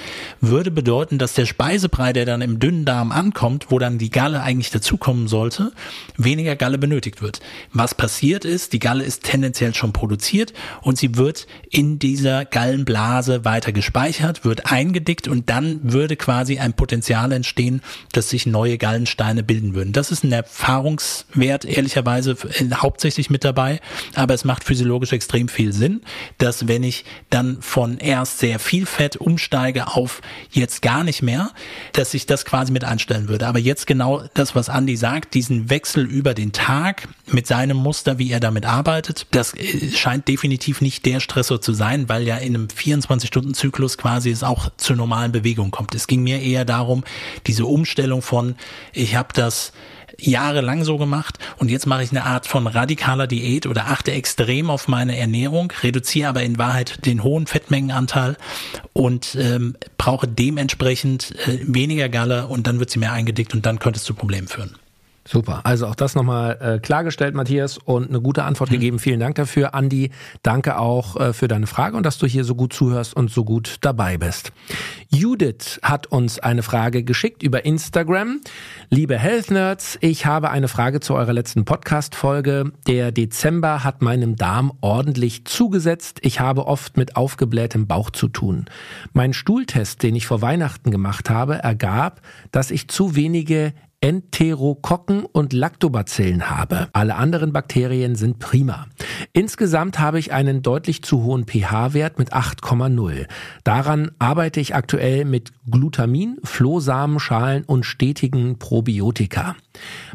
würde 0.41 0.71
bedeuten, 0.71 1.17
dass 1.17 1.33
der 1.33 1.45
Speisebrei, 1.45 2.13
der 2.13 2.25
dann 2.25 2.41
im 2.41 2.59
dünnen 2.59 2.85
Darm 2.85 3.11
ankommt, 3.11 3.67
wo 3.69 3.79
dann 3.79 3.97
die 3.97 4.09
Galle 4.09 4.41
eigentlich 4.41 4.69
dazukommen 4.69 5.27
sollte, 5.27 5.71
weniger 6.17 6.55
Galle 6.55 6.77
benötigt 6.77 7.21
wird. 7.21 7.39
Was 7.73 7.95
passiert 7.95 8.45
ist, 8.45 8.73
die 8.73 8.79
Galle 8.79 9.03
ist 9.03 9.23
tendenziell 9.23 9.73
schon 9.73 9.93
produziert 9.93 10.53
und 10.81 10.97
sie 10.97 11.15
wird 11.15 11.47
in 11.69 11.99
dieser 11.99 12.45
Gallenblase 12.45 13.45
weiter 13.45 13.71
gespeichert, 13.71 14.45
wird 14.45 14.71
eingedickt 14.71 15.27
und 15.27 15.49
dann 15.49 15.79
würde 15.83 16.15
quasi 16.15 16.59
ein 16.59 16.73
Potenzial 16.73 17.31
entstehen, 17.31 17.81
dass 18.11 18.29
sich 18.29 18.45
neue 18.45 18.77
Gallensteine 18.77 19.43
bilden 19.43 19.73
würden. 19.73 19.93
Das 19.93 20.11
ist 20.11 20.23
ein 20.23 20.31
Erfahrungswert, 20.31 21.65
ehrlicherweise 21.65 22.37
hauptsächlich 22.73 23.29
mit 23.29 23.43
dabei, 23.43 23.79
aber 24.15 24.33
es 24.33 24.45
macht 24.45 24.63
physiologisch 24.63 25.11
extrem 25.11 25.47
viel 25.47 25.73
Sinn, 25.73 26.01
dass 26.37 26.67
wenn 26.67 26.83
ich 26.83 27.05
dann 27.29 27.61
von 27.61 27.97
erst 27.97 28.39
sehr 28.39 28.59
viel 28.59 28.85
Fett 28.85 29.17
umsteige 29.17 29.87
auf 29.87 30.21
jetzt 30.51 30.81
gar 30.81 31.03
nicht 31.03 31.21
mehr, 31.21 31.51
dass 31.93 32.13
ich 32.13 32.25
das 32.25 32.45
quasi 32.45 32.71
mit 32.71 32.83
einstellen 32.83 33.27
würde. 33.27 33.47
Aber 33.47 33.59
jetzt 33.59 33.87
genau 33.87 34.23
das, 34.33 34.55
was 34.55 34.69
Andi 34.69 34.97
sagt, 34.97 35.33
diesen 35.33 35.69
Wechsel 35.69 36.05
über 36.05 36.33
den 36.33 36.51
Tag 36.51 37.07
mit 37.27 37.47
seinem 37.47 37.77
Muster, 37.77 38.17
wie 38.17 38.31
er 38.31 38.39
damit 38.39 38.65
arbeitet, 38.65 39.27
das 39.31 39.53
äh, 39.53 39.91
scheint 39.91 40.27
definitiv 40.27 40.81
nicht 40.81 41.05
der 41.05 41.19
Stressor 41.19 41.61
zu 41.61 41.73
sein, 41.73 42.09
weil 42.09 42.27
ja 42.27 42.37
in 42.37 42.55
einem 42.55 42.67
24-Stunden-Zyklus 42.67 43.97
quasi 43.97 44.31
es 44.31 44.43
auch 44.43 44.69
zur 44.77 44.95
normalen 44.95 45.31
Bewegung 45.31 45.71
kommt. 45.71 45.95
Es 45.95 46.07
ging 46.07 46.23
mir 46.23 46.41
eher 46.41 46.65
darum, 46.65 47.03
diese 47.47 47.65
Umstellung 47.65 48.21
von, 48.21 48.55
ich 48.93 49.15
habe 49.15 49.29
das 49.33 49.71
jahrelang 50.17 50.83
so 50.83 50.97
gemacht 50.97 51.37
und 51.57 51.69
jetzt 51.69 51.85
mache 51.85 52.03
ich 52.03 52.11
eine 52.11 52.25
Art 52.25 52.47
von 52.47 52.67
radikaler 52.67 53.27
Diät 53.27 53.65
oder 53.65 53.87
achte 53.87 54.11
extrem 54.11 54.69
auf 54.69 54.87
meine 54.87 55.17
Ernährung, 55.17 55.71
reduziere 55.83 56.29
aber 56.29 56.43
in 56.43 56.57
Wahrheit 56.57 57.05
den 57.05 57.23
hohen 57.23 57.47
Fettmengenanteil 57.47 58.37
und 58.93 59.35
ähm, 59.39 59.75
brauche 59.97 60.27
dementsprechend 60.27 61.35
äh, 61.47 61.59
weniger 61.63 62.09
Galle 62.09 62.47
und 62.47 62.67
dann 62.67 62.79
wird 62.79 62.89
sie 62.89 62.99
mehr 62.99 63.13
eingedickt 63.13 63.53
und 63.53 63.65
dann 63.65 63.79
könnte 63.79 63.97
es 63.97 64.03
zu 64.03 64.13
Problemen 64.13 64.47
führen. 64.47 64.75
Super. 65.29 65.61
Also 65.63 65.85
auch 65.85 65.93
das 65.93 66.15
nochmal 66.15 66.57
äh, 66.59 66.79
klargestellt, 66.79 67.35
Matthias, 67.35 67.77
und 67.77 68.09
eine 68.09 68.19
gute 68.19 68.45
Antwort 68.45 68.71
mhm. 68.71 68.73
gegeben. 68.73 68.97
Vielen 68.97 69.19
Dank 69.19 69.35
dafür. 69.35 69.75
Andi, 69.75 70.09
danke 70.41 70.79
auch 70.79 71.17
äh, 71.17 71.33
für 71.33 71.47
deine 71.47 71.67
Frage 71.67 71.97
und 71.97 72.03
dass 72.03 72.17
du 72.17 72.25
hier 72.25 72.43
so 72.43 72.55
gut 72.55 72.73
zuhörst 72.73 73.15
und 73.15 73.29
so 73.29 73.43
gut 73.43 73.77
dabei 73.81 74.17
bist. 74.17 74.51
Judith 75.09 75.79
hat 75.83 76.07
uns 76.07 76.39
eine 76.39 76.63
Frage 76.63 77.03
geschickt 77.03 77.43
über 77.43 77.63
Instagram. 77.63 78.41
Liebe 78.89 79.19
Health 79.19 79.51
Nerds, 79.51 79.99
ich 80.01 80.25
habe 80.25 80.49
eine 80.49 80.67
Frage 80.67 80.99
zu 80.99 81.13
eurer 81.13 81.33
letzten 81.33 81.63
Podcast-Folge. 81.63 82.71
Der 82.87 83.11
Dezember 83.11 83.83
hat 83.83 84.01
meinem 84.01 84.35
Darm 84.35 84.73
ordentlich 84.81 85.45
zugesetzt. 85.45 86.17
Ich 86.23 86.39
habe 86.39 86.65
oft 86.65 86.97
mit 86.97 87.15
aufgeblähtem 87.15 87.85
Bauch 87.85 88.09
zu 88.09 88.29
tun. 88.29 88.65
Mein 89.13 89.33
Stuhltest, 89.33 90.01
den 90.01 90.15
ich 90.15 90.25
vor 90.25 90.41
Weihnachten 90.41 90.89
gemacht 90.89 91.29
habe, 91.29 91.53
ergab, 91.59 92.21
dass 92.51 92.71
ich 92.71 92.87
zu 92.87 93.15
wenige 93.15 93.73
Enterokokken 94.01 95.25
und 95.25 95.51
Lactobacillen 95.51 96.49
habe. 96.49 96.87
Alle 96.93 97.15
anderen 97.15 97.51
Bakterien 97.51 98.15
sind 98.15 98.39
prima. 98.39 98.87
Insgesamt 99.33 99.99
habe 99.99 100.19
ich 100.19 100.31
einen 100.31 100.61
deutlich 100.61 101.03
zu 101.03 101.23
hohen 101.23 101.45
pH-Wert 101.45 102.17
mit 102.17 102.33
8,0. 102.33 103.27
Daran 103.63 104.11
arbeite 104.17 104.61
ich 104.61 104.73
aktuell 104.73 105.25
mit 105.25 105.51
Glutamin, 105.69 106.37
Flohsamenschalen 106.43 107.65
und 107.65 107.85
stetigen 107.85 108.57
Probiotika. 108.57 109.55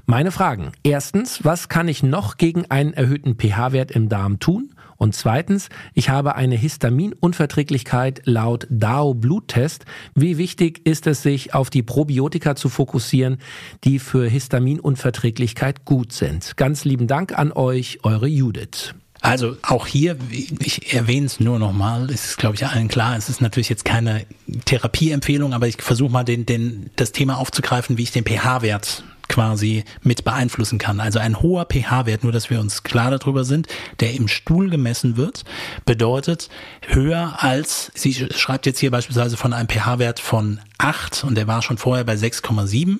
Meine 0.06 0.30
Fragen. 0.30 0.72
Erstens, 0.82 1.44
was 1.44 1.68
kann 1.68 1.88
ich 1.88 2.02
noch 2.02 2.38
gegen 2.38 2.70
einen 2.70 2.94
erhöhten 2.94 3.36
pH-Wert 3.36 3.90
im 3.90 4.08
Darm 4.08 4.38
tun? 4.38 4.73
Und 4.96 5.14
zweitens, 5.14 5.68
ich 5.94 6.08
habe 6.08 6.34
eine 6.34 6.56
Histaminunverträglichkeit 6.56 8.22
laut 8.24 8.66
DAO 8.70 9.14
Bluttest. 9.14 9.84
Wie 10.14 10.38
wichtig 10.38 10.86
ist 10.86 11.06
es, 11.06 11.22
sich 11.22 11.54
auf 11.54 11.70
die 11.70 11.82
Probiotika 11.82 12.56
zu 12.56 12.68
fokussieren, 12.68 13.38
die 13.84 13.98
für 13.98 14.28
Histaminunverträglichkeit 14.28 15.84
gut 15.84 16.12
sind? 16.12 16.56
Ganz 16.56 16.84
lieben 16.84 17.06
Dank 17.06 17.36
an 17.36 17.52
euch, 17.52 18.00
eure 18.02 18.26
Judith. 18.26 18.94
Also 19.20 19.56
auch 19.62 19.86
hier, 19.86 20.18
ich 20.30 20.92
erwähne 20.92 21.24
es 21.24 21.40
nur 21.40 21.58
nochmal, 21.58 22.10
ist 22.10 22.36
glaube 22.36 22.56
ich 22.56 22.66
allen 22.66 22.88
klar, 22.88 23.16
es 23.16 23.30
ist 23.30 23.40
natürlich 23.40 23.70
jetzt 23.70 23.86
keine 23.86 24.26
Therapieempfehlung, 24.66 25.54
aber 25.54 25.66
ich 25.66 25.80
versuche 25.80 26.12
mal 26.12 26.24
den, 26.24 26.44
den, 26.44 26.90
das 26.96 27.12
Thema 27.12 27.38
aufzugreifen, 27.38 27.96
wie 27.96 28.02
ich 28.02 28.10
den 28.10 28.26
pH-Wert 28.26 29.02
quasi 29.28 29.84
mit 30.02 30.24
beeinflussen 30.24 30.78
kann. 30.78 31.00
Also 31.00 31.18
ein 31.18 31.40
hoher 31.40 31.66
pH-Wert, 31.66 32.22
nur 32.22 32.32
dass 32.32 32.50
wir 32.50 32.60
uns 32.60 32.82
klar 32.82 33.10
darüber 33.10 33.44
sind, 33.44 33.68
der 34.00 34.14
im 34.14 34.28
Stuhl 34.28 34.70
gemessen 34.70 35.16
wird, 35.16 35.44
bedeutet 35.84 36.48
höher 36.86 37.42
als, 37.42 37.90
sie 37.94 38.14
schreibt 38.14 38.66
jetzt 38.66 38.78
hier 38.78 38.90
beispielsweise 38.90 39.36
von 39.36 39.52
einem 39.52 39.68
pH-Wert 39.68 40.20
von 40.20 40.60
8 40.78 41.24
und 41.24 41.36
der 41.36 41.46
war 41.46 41.62
schon 41.62 41.78
vorher 41.78 42.04
bei 42.04 42.14
6,7 42.14 42.98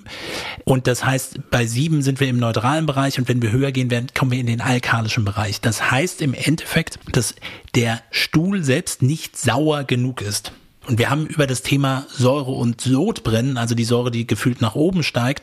und 0.65 0.87
das 0.87 1.05
heißt, 1.05 1.51
bei 1.51 1.67
7 1.67 2.03
sind 2.03 2.21
wir 2.21 2.29
im 2.29 2.39
neutralen 2.39 2.87
Bereich 2.87 3.19
und 3.19 3.29
wenn 3.29 3.43
wir 3.43 3.53
höher 3.53 3.73
gehen 3.73 3.91
werden, 3.91 4.07
kommen 4.15 4.31
wir 4.31 4.39
in 4.39 4.47
den 4.47 4.61
alkalischen 4.61 5.25
Bereich. 5.25 5.61
Das 5.61 5.91
heißt 5.91 6.23
im 6.23 6.35
Endeffekt, 6.35 6.99
dass 7.13 7.35
der 7.75 8.01
Stuhl 8.11 8.63
selbst 8.63 9.03
nicht 9.03 9.37
sauer 9.37 9.85
genug 9.85 10.23
ist. 10.23 10.53
Und 10.87 10.99
wir 10.99 11.11
haben 11.11 11.27
über 11.27 11.47
das 11.47 11.63
Thema 11.63 12.07
Säure 12.11 12.51
und 12.51 12.81
Sodbrennen, 12.81 13.57
also 13.57 13.75
die 13.75 13.85
Säure, 13.85 14.11
die 14.11 14.27
gefühlt 14.27 14.61
nach 14.61 14.75
oben 14.75 15.03
steigt, 15.03 15.43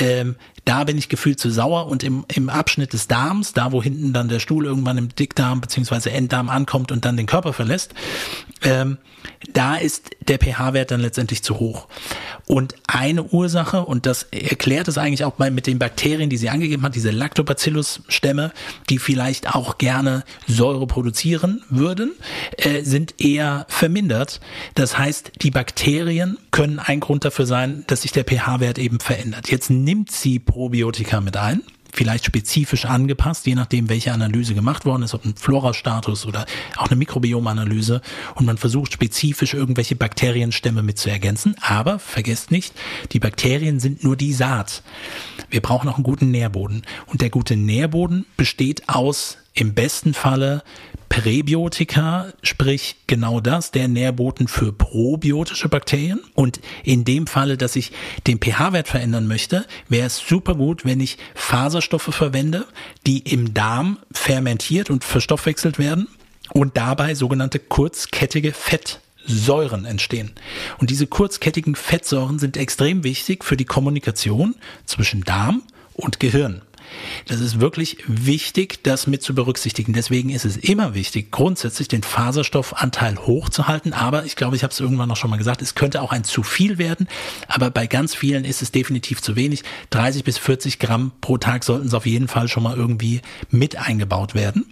ähm, 0.00 0.36
da 0.68 0.84
bin 0.84 0.98
ich 0.98 1.08
gefühlt 1.08 1.40
zu 1.40 1.50
sauer 1.50 1.86
und 1.86 2.04
im, 2.04 2.26
im 2.34 2.50
Abschnitt 2.50 2.92
des 2.92 3.08
Darms, 3.08 3.54
da 3.54 3.72
wo 3.72 3.82
hinten 3.82 4.12
dann 4.12 4.28
der 4.28 4.38
Stuhl 4.38 4.66
irgendwann 4.66 4.98
im 4.98 5.08
Dickdarm 5.08 5.62
beziehungsweise 5.62 6.10
Enddarm 6.10 6.50
ankommt 6.50 6.92
und 6.92 7.06
dann 7.06 7.16
den 7.16 7.24
Körper 7.24 7.54
verlässt, 7.54 7.94
ähm, 8.62 8.98
da 9.52 9.76
ist 9.76 10.10
der 10.26 10.38
pH-Wert 10.38 10.90
dann 10.90 11.00
letztendlich 11.00 11.42
zu 11.42 11.58
hoch. 11.58 11.88
Und 12.46 12.74
eine 12.86 13.24
Ursache, 13.24 13.84
und 13.84 14.06
das 14.06 14.24
erklärt 14.24 14.88
es 14.88 14.98
eigentlich 14.98 15.24
auch 15.24 15.38
mal 15.38 15.50
mit 15.50 15.66
den 15.66 15.78
Bakterien, 15.78 16.30
die 16.30 16.36
sie 16.36 16.48
angegeben 16.48 16.82
hat, 16.82 16.94
diese 16.94 17.10
Lactobacillus-Stämme, 17.10 18.52
die 18.88 18.98
vielleicht 18.98 19.54
auch 19.54 19.78
gerne 19.78 20.24
Säure 20.46 20.86
produzieren 20.86 21.62
würden, 21.68 22.12
äh, 22.56 22.82
sind 22.82 23.20
eher 23.20 23.66
vermindert. 23.68 24.40
Das 24.74 24.98
heißt, 24.98 25.32
die 25.42 25.50
Bakterien 25.50 26.38
können 26.50 26.78
ein 26.78 27.00
Grund 27.00 27.24
dafür 27.24 27.46
sein, 27.46 27.84
dass 27.86 28.02
sich 28.02 28.12
der 28.12 28.24
pH-Wert 28.24 28.78
eben 28.78 29.00
verändert. 29.00 29.50
Jetzt 29.50 29.70
nimmt 29.70 30.10
sie 30.10 30.38
Probiotika 30.58 31.20
mit 31.20 31.36
ein 31.36 31.62
vielleicht 31.92 32.26
spezifisch 32.26 32.84
angepasst, 32.84 33.46
je 33.46 33.54
nachdem, 33.54 33.88
welche 33.88 34.12
Analyse 34.12 34.54
gemacht 34.54 34.84
worden 34.84 35.02
ist, 35.02 35.14
ob 35.14 35.24
ein 35.24 35.34
Florastatus 35.36 36.26
oder 36.26 36.46
auch 36.76 36.88
eine 36.88 36.96
Mikrobiomanalyse. 36.96 38.02
Und 38.34 38.44
man 38.44 38.58
versucht 38.58 38.92
spezifisch 38.92 39.54
irgendwelche 39.54 39.96
Bakterienstämme 39.96 40.82
mit 40.82 40.98
zu 40.98 41.10
ergänzen. 41.10 41.56
Aber 41.60 41.98
vergesst 41.98 42.50
nicht, 42.50 42.74
die 43.12 43.18
Bakterien 43.18 43.80
sind 43.80 44.04
nur 44.04 44.16
die 44.16 44.32
Saat. 44.32 44.82
Wir 45.48 45.62
brauchen 45.62 45.88
auch 45.88 45.96
einen 45.96 46.04
guten 46.04 46.30
Nährboden. 46.30 46.82
Und 47.06 47.20
der 47.20 47.30
gute 47.30 47.56
Nährboden 47.56 48.26
besteht 48.36 48.88
aus 48.88 49.38
im 49.54 49.74
besten 49.74 50.12
Falle 50.12 50.62
Präbiotika, 51.08 52.32
sprich 52.42 52.96
genau 53.06 53.40
das, 53.40 53.70
der 53.70 53.88
Nährboten 53.88 54.48
für 54.48 54.72
probiotische 54.72 55.68
Bakterien. 55.68 56.20
Und 56.34 56.60
in 56.84 57.04
dem 57.04 57.26
Falle, 57.26 57.56
dass 57.56 57.76
ich 57.76 57.92
den 58.26 58.38
pH-Wert 58.38 58.88
verändern 58.88 59.26
möchte, 59.26 59.66
wäre 59.88 60.06
es 60.06 60.18
super 60.18 60.54
gut, 60.54 60.84
wenn 60.84 61.00
ich 61.00 61.18
Faserstoffe 61.34 62.14
verwende, 62.14 62.66
die 63.06 63.18
im 63.18 63.54
Darm 63.54 63.98
fermentiert 64.12 64.90
und 64.90 65.04
verstoffwechselt 65.04 65.78
werden 65.78 66.08
und 66.52 66.76
dabei 66.76 67.14
sogenannte 67.14 67.58
kurzkettige 67.58 68.52
Fettsäuren 68.52 69.84
entstehen. 69.84 70.32
Und 70.78 70.90
diese 70.90 71.06
kurzkettigen 71.06 71.74
Fettsäuren 71.74 72.38
sind 72.38 72.56
extrem 72.56 73.04
wichtig 73.04 73.44
für 73.44 73.56
die 73.56 73.64
Kommunikation 73.64 74.54
zwischen 74.86 75.22
Darm 75.22 75.62
und 75.94 76.20
Gehirn. 76.20 76.62
Das 77.26 77.40
ist 77.40 77.60
wirklich 77.60 77.98
wichtig, 78.06 78.82
das 78.82 79.06
mit 79.06 79.22
zu 79.22 79.34
berücksichtigen. 79.34 79.92
Deswegen 79.92 80.30
ist 80.30 80.44
es 80.44 80.56
immer 80.56 80.94
wichtig, 80.94 81.30
grundsätzlich 81.30 81.88
den 81.88 82.02
Faserstoffanteil 82.02 83.18
hochzuhalten. 83.18 83.92
Aber 83.92 84.24
ich 84.24 84.36
glaube, 84.36 84.56
ich 84.56 84.62
habe 84.62 84.72
es 84.72 84.80
irgendwann 84.80 85.08
noch 85.08 85.16
schon 85.16 85.30
mal 85.30 85.36
gesagt, 85.36 85.62
es 85.62 85.74
könnte 85.74 86.02
auch 86.02 86.12
ein 86.12 86.24
zu 86.24 86.42
viel 86.42 86.78
werden. 86.78 87.08
Aber 87.48 87.70
bei 87.70 87.86
ganz 87.86 88.14
vielen 88.14 88.44
ist 88.44 88.62
es 88.62 88.72
definitiv 88.72 89.22
zu 89.22 89.36
wenig. 89.36 89.62
30 89.90 90.24
bis 90.24 90.38
40 90.38 90.78
Gramm 90.78 91.12
pro 91.20 91.38
Tag 91.38 91.64
sollten 91.64 91.86
es 91.86 91.94
auf 91.94 92.06
jeden 92.06 92.28
Fall 92.28 92.48
schon 92.48 92.62
mal 92.62 92.76
irgendwie 92.76 93.20
mit 93.50 93.76
eingebaut 93.76 94.34
werden. 94.34 94.66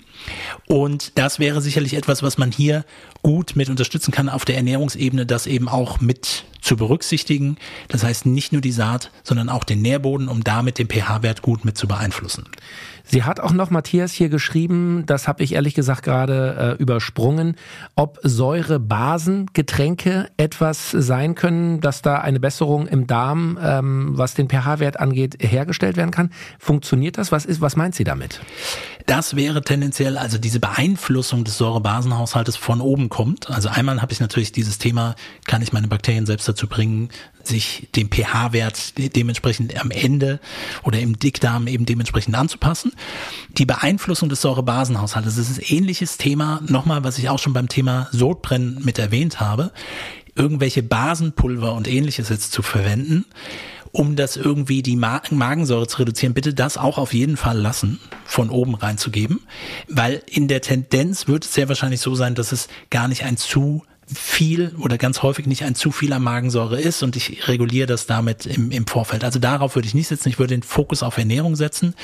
Und 0.66 1.18
das 1.18 1.38
wäre 1.38 1.60
sicherlich 1.60 1.94
etwas, 1.94 2.22
was 2.22 2.38
man 2.38 2.50
hier 2.50 2.84
gut 3.22 3.56
mit 3.56 3.68
unterstützen 3.68 4.12
kann 4.12 4.28
auf 4.28 4.44
der 4.44 4.56
Ernährungsebene, 4.56 5.26
das 5.26 5.46
eben 5.46 5.68
auch 5.68 6.00
mit 6.00 6.44
zu 6.66 6.76
berücksichtigen. 6.76 7.56
Das 7.88 8.04
heißt 8.04 8.26
nicht 8.26 8.52
nur 8.52 8.60
die 8.60 8.72
Saat, 8.72 9.10
sondern 9.22 9.48
auch 9.48 9.64
den 9.64 9.82
Nährboden, 9.82 10.28
um 10.28 10.44
damit 10.44 10.78
den 10.78 10.88
pH-Wert 10.88 11.42
gut 11.42 11.64
mit 11.64 11.78
zu 11.78 11.86
beeinflussen. 11.88 12.44
Sie 13.08 13.22
hat 13.22 13.38
auch 13.38 13.52
noch 13.52 13.70
Matthias 13.70 14.10
hier 14.12 14.28
geschrieben, 14.28 15.04
das 15.06 15.28
habe 15.28 15.44
ich 15.44 15.54
ehrlich 15.54 15.74
gesagt 15.74 16.02
gerade 16.02 16.76
äh, 16.78 16.82
übersprungen, 16.82 17.54
ob 17.94 18.18
Säurebasengetränke 18.22 20.28
etwas 20.36 20.90
sein 20.90 21.36
können, 21.36 21.80
dass 21.80 22.02
da 22.02 22.18
eine 22.18 22.40
Besserung 22.40 22.88
im 22.88 23.06
Darm, 23.06 23.56
ähm, 23.62 24.18
was 24.18 24.34
den 24.34 24.48
pH-Wert 24.48 24.98
angeht, 24.98 25.36
hergestellt 25.40 25.96
werden 25.96 26.10
kann. 26.10 26.32
Funktioniert 26.58 27.16
das? 27.16 27.30
Was 27.30 27.44
ist, 27.44 27.60
was 27.60 27.76
meint 27.76 27.94
sie 27.94 28.02
damit? 28.02 28.40
Das 29.06 29.36
wäre 29.36 29.62
tendenziell, 29.62 30.18
also 30.18 30.36
diese 30.36 30.58
Beeinflussung 30.58 31.44
des 31.44 31.58
Säurebasenhaushaltes 31.58 32.56
von 32.56 32.80
oben 32.80 33.08
kommt. 33.08 33.48
Also 33.50 33.68
einmal 33.68 34.02
habe 34.02 34.12
ich 34.12 34.18
natürlich 34.18 34.50
dieses 34.50 34.78
Thema, 34.78 35.14
kann 35.46 35.62
ich 35.62 35.72
meine 35.72 35.86
Bakterien 35.86 36.26
selbst 36.26 36.48
dazu 36.48 36.66
bringen, 36.66 37.10
sich 37.44 37.86
dem 37.94 38.10
pH-Wert 38.10 38.94
dementsprechend 39.14 39.80
am 39.80 39.92
Ende 39.92 40.40
oder 40.82 40.98
im 40.98 41.20
Dickdarm 41.20 41.68
eben 41.68 41.86
dementsprechend 41.86 42.34
anzupassen. 42.34 42.90
Die 43.50 43.66
Beeinflussung 43.66 44.28
des 44.28 44.40
Säurebasenhaushaltes, 44.42 45.36
das 45.36 45.50
ist 45.50 45.58
ein 45.58 45.76
ähnliches 45.76 46.18
Thema, 46.18 46.60
nochmal, 46.66 47.04
was 47.04 47.18
ich 47.18 47.28
auch 47.28 47.38
schon 47.38 47.52
beim 47.52 47.68
Thema 47.68 48.08
Sodbrennen 48.12 48.80
mit 48.84 48.98
erwähnt 48.98 49.40
habe. 49.40 49.72
Irgendwelche 50.34 50.82
Basenpulver 50.82 51.72
und 51.74 51.88
ähnliches 51.88 52.28
jetzt 52.28 52.52
zu 52.52 52.62
verwenden, 52.62 53.24
um 53.92 54.16
das 54.16 54.36
irgendwie 54.36 54.82
die 54.82 54.96
Magensäure 54.96 55.86
zu 55.86 55.98
reduzieren, 55.98 56.34
bitte 56.34 56.52
das 56.52 56.76
auch 56.76 56.98
auf 56.98 57.14
jeden 57.14 57.38
Fall 57.38 57.58
lassen, 57.58 57.98
von 58.24 58.50
oben 58.50 58.74
reinzugeben, 58.74 59.40
weil 59.88 60.22
in 60.26 60.48
der 60.48 60.60
Tendenz 60.60 61.26
wird 61.26 61.46
es 61.46 61.54
sehr 61.54 61.68
wahrscheinlich 61.68 62.00
so 62.00 62.14
sein, 62.14 62.34
dass 62.34 62.52
es 62.52 62.68
gar 62.90 63.08
nicht 63.08 63.24
ein 63.24 63.38
zu 63.38 63.82
viel 64.12 64.74
oder 64.78 64.98
ganz 64.98 65.22
häufig 65.22 65.46
nicht 65.46 65.64
ein 65.64 65.74
zu 65.74 65.90
vieler 65.90 66.18
Magensäure 66.18 66.80
ist 66.80 67.02
und 67.02 67.16
ich 67.16 67.48
reguliere 67.48 67.86
das 67.86 68.06
damit 68.06 68.46
im, 68.46 68.70
im 68.70 68.86
Vorfeld. 68.86 69.24
Also 69.24 69.38
darauf 69.38 69.74
würde 69.74 69.88
ich 69.88 69.94
nicht 69.94 70.08
setzen, 70.08 70.28
ich 70.28 70.38
würde 70.38 70.54
den 70.54 70.62
Fokus 70.62 71.02
auf 71.02 71.18
Ernährung 71.18 71.56
setzen. 71.56 71.94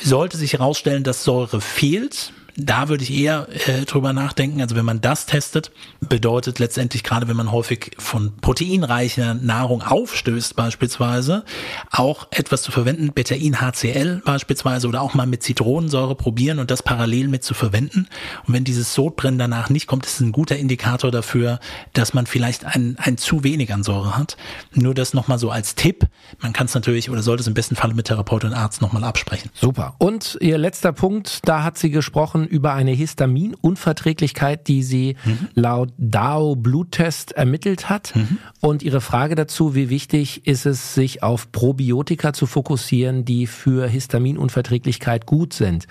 Sollte 0.00 0.36
sich 0.36 0.54
herausstellen, 0.54 1.04
dass 1.04 1.22
Säure 1.22 1.60
fehlt, 1.60 2.32
da 2.56 2.88
würde 2.88 3.04
ich 3.04 3.12
eher 3.12 3.48
äh, 3.66 3.84
drüber 3.84 4.12
nachdenken. 4.12 4.60
Also 4.60 4.76
wenn 4.76 4.84
man 4.84 5.00
das 5.00 5.26
testet, 5.26 5.70
bedeutet 6.00 6.58
letztendlich 6.58 7.02
gerade, 7.02 7.28
wenn 7.28 7.36
man 7.36 7.52
häufig 7.52 7.92
von 7.98 8.36
proteinreicher 8.40 9.34
Nahrung 9.34 9.82
aufstößt 9.82 10.54
beispielsweise, 10.56 11.44
auch 11.90 12.28
etwas 12.30 12.62
zu 12.62 12.72
verwenden, 12.72 13.12
Betain 13.14 13.60
HCl 13.60 14.22
beispielsweise 14.24 14.88
oder 14.88 15.02
auch 15.02 15.14
mal 15.14 15.26
mit 15.26 15.42
Zitronensäure 15.42 16.14
probieren 16.14 16.58
und 16.58 16.70
das 16.70 16.82
parallel 16.82 17.28
mit 17.28 17.44
zu 17.44 17.54
verwenden. 17.54 18.08
Und 18.46 18.54
wenn 18.54 18.64
dieses 18.64 18.94
Sodbrennen 18.94 19.38
danach 19.38 19.70
nicht 19.70 19.86
kommt, 19.86 20.04
ist 20.06 20.14
es 20.14 20.20
ein 20.20 20.32
guter 20.32 20.56
Indikator 20.56 21.10
dafür, 21.10 21.60
dass 21.92 22.14
man 22.14 22.26
vielleicht 22.26 22.64
ein, 22.64 22.96
ein 22.98 23.16
zu 23.16 23.44
wenig 23.44 23.72
an 23.72 23.82
Säure 23.82 24.16
hat. 24.16 24.36
Nur 24.74 24.94
das 24.94 25.14
nochmal 25.14 25.38
so 25.38 25.50
als 25.50 25.74
Tipp. 25.74 26.06
Man 26.40 26.52
kann 26.52 26.66
es 26.66 26.74
natürlich 26.74 27.10
oder 27.10 27.22
sollte 27.22 27.42
es 27.42 27.46
im 27.46 27.54
besten 27.54 27.76
Falle 27.76 27.94
mit 27.94 28.06
Therapeut 28.06 28.44
und 28.44 28.52
Arzt 28.52 28.82
nochmal 28.82 29.04
absprechen. 29.04 29.50
Super. 29.54 29.94
Und 29.98 30.36
Ihr 30.40 30.58
letzter 30.58 30.92
Punkt, 30.92 31.40
da 31.44 31.62
hat 31.62 31.78
sie 31.78 31.90
gesprochen, 31.90 32.41
gesprochen 32.42 32.46
über 32.46 32.74
eine 32.74 32.92
Histaminunverträglichkeit, 32.92 34.68
die 34.68 34.82
sie 34.82 35.16
mhm. 35.24 35.48
laut 35.54 35.92
DAO 35.98 36.56
Bluttest 36.56 37.32
ermittelt 37.32 37.88
hat. 37.88 38.14
Mhm. 38.14 38.38
Und 38.60 38.82
ihre 38.82 39.00
Frage 39.00 39.34
dazu, 39.34 39.74
wie 39.74 39.88
wichtig 39.88 40.46
ist 40.46 40.66
es, 40.66 40.94
sich 40.94 41.22
auf 41.22 41.52
Probiotika 41.52 42.32
zu 42.32 42.46
fokussieren, 42.46 43.24
die 43.24 43.46
für 43.46 43.86
Histaminunverträglichkeit 43.88 45.26
gut 45.26 45.52
sind. 45.52 45.86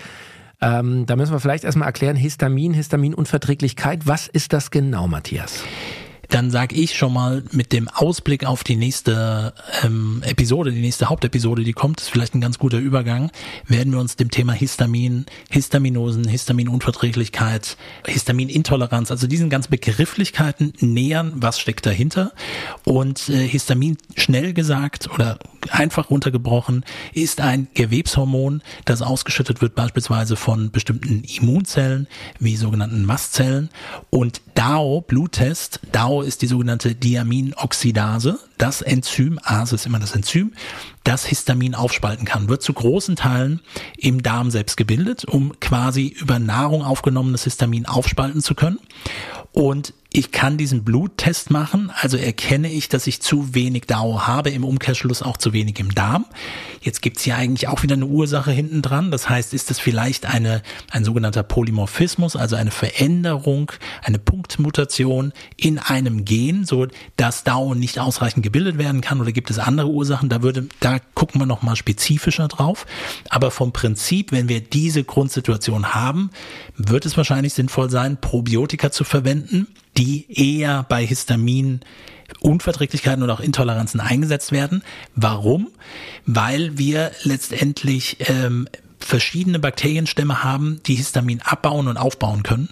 Ähm, 0.60 1.06
da 1.06 1.16
müssen 1.16 1.32
wir 1.32 1.40
vielleicht 1.40 1.64
erstmal 1.64 1.88
erklären, 1.88 2.16
Histamin, 2.16 2.72
Histaminunverträglichkeit, 2.72 4.06
was 4.06 4.28
ist 4.28 4.52
das 4.52 4.70
genau, 4.70 5.08
Matthias? 5.08 5.64
Dann 6.32 6.50
sage 6.50 6.74
ich 6.74 6.96
schon 6.96 7.12
mal 7.12 7.42
mit 7.52 7.72
dem 7.72 7.88
Ausblick 7.88 8.46
auf 8.46 8.64
die 8.64 8.76
nächste 8.76 9.52
ähm, 9.84 10.22
Episode, 10.24 10.72
die 10.72 10.80
nächste 10.80 11.10
Hauptepisode, 11.10 11.62
die 11.62 11.74
kommt, 11.74 12.00
ist 12.00 12.08
vielleicht 12.08 12.34
ein 12.34 12.40
ganz 12.40 12.58
guter 12.58 12.78
Übergang, 12.78 13.30
werden 13.66 13.92
wir 13.92 14.00
uns 14.00 14.16
dem 14.16 14.30
Thema 14.30 14.54
Histamin, 14.54 15.26
Histaminosen, 15.50 16.26
Histaminunverträglichkeit, 16.26 17.76
Histaminintoleranz, 18.06 19.10
also 19.10 19.26
diesen 19.26 19.50
ganzen 19.50 19.70
Begrifflichkeiten 19.70 20.72
nähern, 20.80 21.32
was 21.36 21.60
steckt 21.60 21.84
dahinter. 21.84 22.32
Und 22.84 23.28
äh, 23.28 23.46
Histamin, 23.46 23.98
schnell 24.16 24.54
gesagt 24.54 25.10
oder 25.14 25.38
einfach 25.70 26.10
runtergebrochen, 26.10 26.84
ist 27.12 27.42
ein 27.42 27.68
Gewebshormon, 27.74 28.62
das 28.86 29.02
ausgeschüttet 29.02 29.60
wird 29.60 29.74
beispielsweise 29.74 30.36
von 30.36 30.70
bestimmten 30.70 31.24
Immunzellen, 31.24 32.08
wie 32.38 32.56
sogenannten 32.56 33.04
Mastzellen. 33.04 33.68
Und 34.08 34.40
DAO, 34.54 35.02
Bluttest, 35.02 35.80
DAO 35.92 36.21
ist 36.24 36.42
die 36.42 36.46
sogenannte 36.46 36.94
Diaminoxidase. 36.94 38.38
Das 38.58 38.82
Enzym, 38.82 39.38
ASE 39.42 39.74
ist 39.74 39.86
immer 39.86 39.98
das 39.98 40.14
Enzym, 40.14 40.52
das 41.04 41.26
Histamin 41.26 41.74
aufspalten 41.74 42.24
kann, 42.24 42.48
wird 42.48 42.62
zu 42.62 42.72
großen 42.72 43.16
Teilen 43.16 43.60
im 43.96 44.22
Darm 44.22 44.50
selbst 44.50 44.76
gebildet, 44.76 45.24
um 45.24 45.58
quasi 45.60 46.06
über 46.06 46.38
Nahrung 46.38 46.82
aufgenommenes 46.82 47.44
Histamin 47.44 47.86
aufspalten 47.86 48.42
zu 48.42 48.54
können. 48.54 48.78
Und 49.52 49.94
ich 50.14 50.30
kann 50.30 50.58
diesen 50.58 50.84
Bluttest 50.84 51.50
machen, 51.50 51.90
also 51.98 52.18
erkenne 52.18 52.70
ich, 52.70 52.90
dass 52.90 53.06
ich 53.06 53.22
zu 53.22 53.54
wenig 53.54 53.86
DAO 53.86 54.26
habe, 54.26 54.50
im 54.50 54.62
Umkehrschluss 54.62 55.22
auch 55.22 55.38
zu 55.38 55.54
wenig 55.54 55.80
im 55.80 55.94
Darm. 55.94 56.26
Jetzt 56.82 57.00
gibt's 57.00 57.22
hier 57.22 57.36
eigentlich 57.36 57.68
auch 57.68 57.82
wieder 57.82 57.94
eine 57.94 58.06
Ursache 58.06 58.50
hinten 58.50 58.82
dran. 58.82 59.10
Das 59.10 59.30
heißt, 59.30 59.54
ist 59.54 59.70
es 59.70 59.78
vielleicht 59.78 60.26
eine, 60.26 60.62
ein 60.90 61.04
sogenannter 61.04 61.42
Polymorphismus, 61.42 62.36
also 62.36 62.56
eine 62.56 62.70
Veränderung, 62.70 63.72
eine 64.02 64.18
Punktmutation 64.18 65.32
in 65.56 65.78
einem 65.78 66.26
Gen, 66.26 66.66
so 66.66 66.88
dass 67.16 67.44
DAO 67.44 67.74
nicht 67.74 67.98
ausreichend 67.98 68.42
gebildet 68.42 68.76
werden 68.76 69.00
kann 69.00 69.20
oder 69.20 69.32
gibt 69.32 69.50
es 69.50 69.58
andere 69.58 69.88
Ursachen? 69.88 70.28
Da 70.28 70.42
würde, 70.42 70.66
da 70.80 70.98
gucken 71.14 71.40
wir 71.40 71.46
nochmal 71.46 71.76
spezifischer 71.76 72.48
drauf. 72.48 72.84
Aber 73.30 73.50
vom 73.50 73.72
Prinzip, 73.72 74.30
wenn 74.30 74.50
wir 74.50 74.60
diese 74.60 75.04
Grundsituation 75.04 75.94
haben, 75.94 76.30
wird 76.76 77.06
es 77.06 77.16
wahrscheinlich 77.16 77.54
sinnvoll 77.54 77.88
sein, 77.88 78.20
Probiotika 78.20 78.90
zu 78.90 79.04
verwenden 79.04 79.68
die 79.96 80.26
eher 80.28 80.84
bei 80.88 81.04
Histamin 81.04 81.80
Unverträglichkeiten 82.40 83.22
oder 83.22 83.34
auch 83.34 83.40
Intoleranzen 83.40 84.00
eingesetzt 84.00 84.52
werden. 84.52 84.82
Warum? 85.14 85.68
Weil 86.24 86.78
wir 86.78 87.12
letztendlich 87.22 88.16
ähm, 88.20 88.68
verschiedene 88.98 89.58
Bakterienstämme 89.58 90.42
haben, 90.42 90.80
die 90.86 90.94
Histamin 90.94 91.42
abbauen 91.42 91.88
und 91.88 91.96
aufbauen 91.96 92.42
können. 92.42 92.68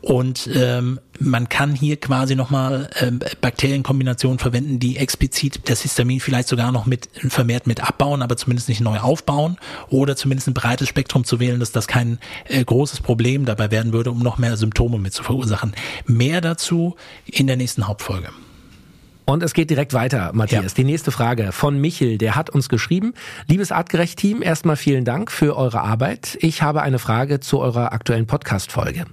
Und 0.00 0.48
ähm, 0.54 1.00
man 1.18 1.48
kann 1.48 1.74
hier 1.74 1.96
quasi 1.96 2.34
nochmal 2.36 2.90
ähm, 3.00 3.20
Bakterienkombinationen 3.40 4.38
verwenden, 4.38 4.78
die 4.78 4.96
explizit 4.96 5.68
das 5.68 5.82
Histamin 5.82 6.20
vielleicht 6.20 6.48
sogar 6.48 6.72
noch 6.72 6.86
mit 6.86 7.08
vermehrt 7.28 7.66
mit 7.66 7.82
abbauen, 7.82 8.22
aber 8.22 8.36
zumindest 8.36 8.68
nicht 8.68 8.80
neu 8.80 8.98
aufbauen 8.98 9.56
oder 9.88 10.16
zumindest 10.16 10.48
ein 10.48 10.54
breites 10.54 10.88
Spektrum 10.88 11.24
zu 11.24 11.40
wählen, 11.40 11.60
dass 11.60 11.72
das 11.72 11.88
kein 11.88 12.18
äh, 12.46 12.64
großes 12.64 13.00
Problem 13.00 13.44
dabei 13.44 13.70
werden 13.70 13.92
würde, 13.92 14.10
um 14.10 14.20
noch 14.20 14.38
mehr 14.38 14.56
Symptome 14.56 14.98
mit 14.98 15.12
zu 15.12 15.22
verursachen. 15.22 15.74
Mehr 16.06 16.40
dazu 16.40 16.96
in 17.26 17.46
der 17.46 17.56
nächsten 17.56 17.88
Hauptfolge. 17.88 18.30
Und 19.28 19.42
es 19.42 19.52
geht 19.52 19.68
direkt 19.68 19.92
weiter, 19.92 20.30
Matthias. 20.32 20.72
Ja. 20.72 20.76
Die 20.76 20.84
nächste 20.84 21.10
Frage 21.10 21.52
von 21.52 21.78
Michel, 21.78 22.16
der 22.16 22.34
hat 22.34 22.48
uns 22.48 22.70
geschrieben. 22.70 23.12
Liebes 23.46 23.72
Artgerecht-Team, 23.72 24.40
erstmal 24.40 24.76
vielen 24.76 25.04
Dank 25.04 25.30
für 25.30 25.54
eure 25.54 25.82
Arbeit. 25.82 26.38
Ich 26.40 26.62
habe 26.62 26.80
eine 26.80 26.98
Frage 26.98 27.38
zu 27.38 27.58
eurer 27.58 27.92
aktuellen 27.92 28.26
Podcast-Folge. 28.26 29.04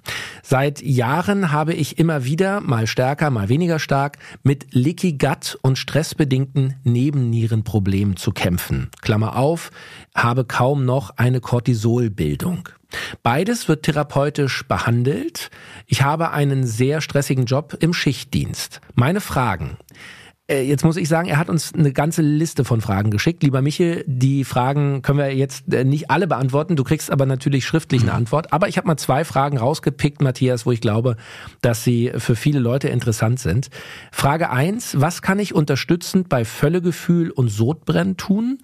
Seit 0.41 0.81
Jahren 0.81 1.51
habe 1.51 1.73
ich 1.73 1.99
immer 1.99 2.23
wieder, 2.23 2.61
mal 2.61 2.87
stärker, 2.87 3.29
mal 3.29 3.49
weniger 3.49 3.77
stark, 3.77 4.17
mit 4.41 4.67
Leaky 4.71 5.17
Gut 5.17 5.57
und 5.61 5.77
stressbedingten 5.77 6.75
Nebennierenproblemen 6.85 8.15
zu 8.15 8.31
kämpfen. 8.31 8.91
Klammer 9.01 9.35
auf, 9.35 9.69
habe 10.15 10.45
kaum 10.45 10.85
noch 10.85 11.17
eine 11.17 11.41
Cortisolbildung. 11.41 12.69
Beides 13.23 13.67
wird 13.67 13.83
therapeutisch 13.83 14.67
behandelt. 14.67 15.49
Ich 15.85 16.01
habe 16.01 16.31
einen 16.31 16.65
sehr 16.65 17.01
stressigen 17.01 17.45
Job 17.45 17.77
im 17.79 17.93
Schichtdienst. 17.93 18.81
Meine 18.95 19.21
Fragen. 19.21 19.77
Äh, 20.47 20.61
jetzt 20.61 20.83
muss 20.83 20.95
ich 20.97 21.09
sagen, 21.09 21.27
er 21.27 21.37
hat 21.37 21.49
uns 21.49 21.73
eine 21.73 21.91
ganze 21.91 22.21
Liste 22.21 22.65
von 22.65 22.79
Fragen 22.79 23.09
geschickt. 23.09 23.41
Lieber 23.41 23.61
Michel, 23.63 24.03
die 24.05 24.43
Fragen 24.43 25.01
können 25.01 25.17
wir 25.17 25.35
jetzt 25.35 25.73
äh, 25.73 25.83
nicht 25.83 26.11
alle 26.11 26.27
beantworten. 26.27 26.75
Du 26.75 26.83
kriegst 26.83 27.09
aber 27.09 27.25
natürlich 27.25 27.65
schriftlich 27.65 28.03
eine. 28.03 28.13
Antwort. 28.13 28.53
Aber 28.53 28.67
ich 28.67 28.77
habe 28.77 28.87
mal 28.87 28.97
zwei 28.97 29.25
Fragen 29.25 29.57
rausgepickt, 29.57 30.21
Matthias, 30.21 30.65
wo 30.65 30.71
ich 30.71 30.81
glaube, 30.81 31.17
dass 31.61 31.83
sie 31.83 32.11
für 32.17 32.35
viele 32.35 32.59
Leute 32.59 32.89
interessant 32.89 33.39
sind. 33.39 33.69
Frage 34.11 34.51
eins: 34.51 34.99
Was 34.99 35.23
kann 35.23 35.39
ich 35.39 35.55
unterstützend 35.55 36.29
bei 36.29 36.45
Völlegefühl 36.45 37.31
und 37.31 37.49
Sodbrennen 37.49 38.17
tun? 38.17 38.59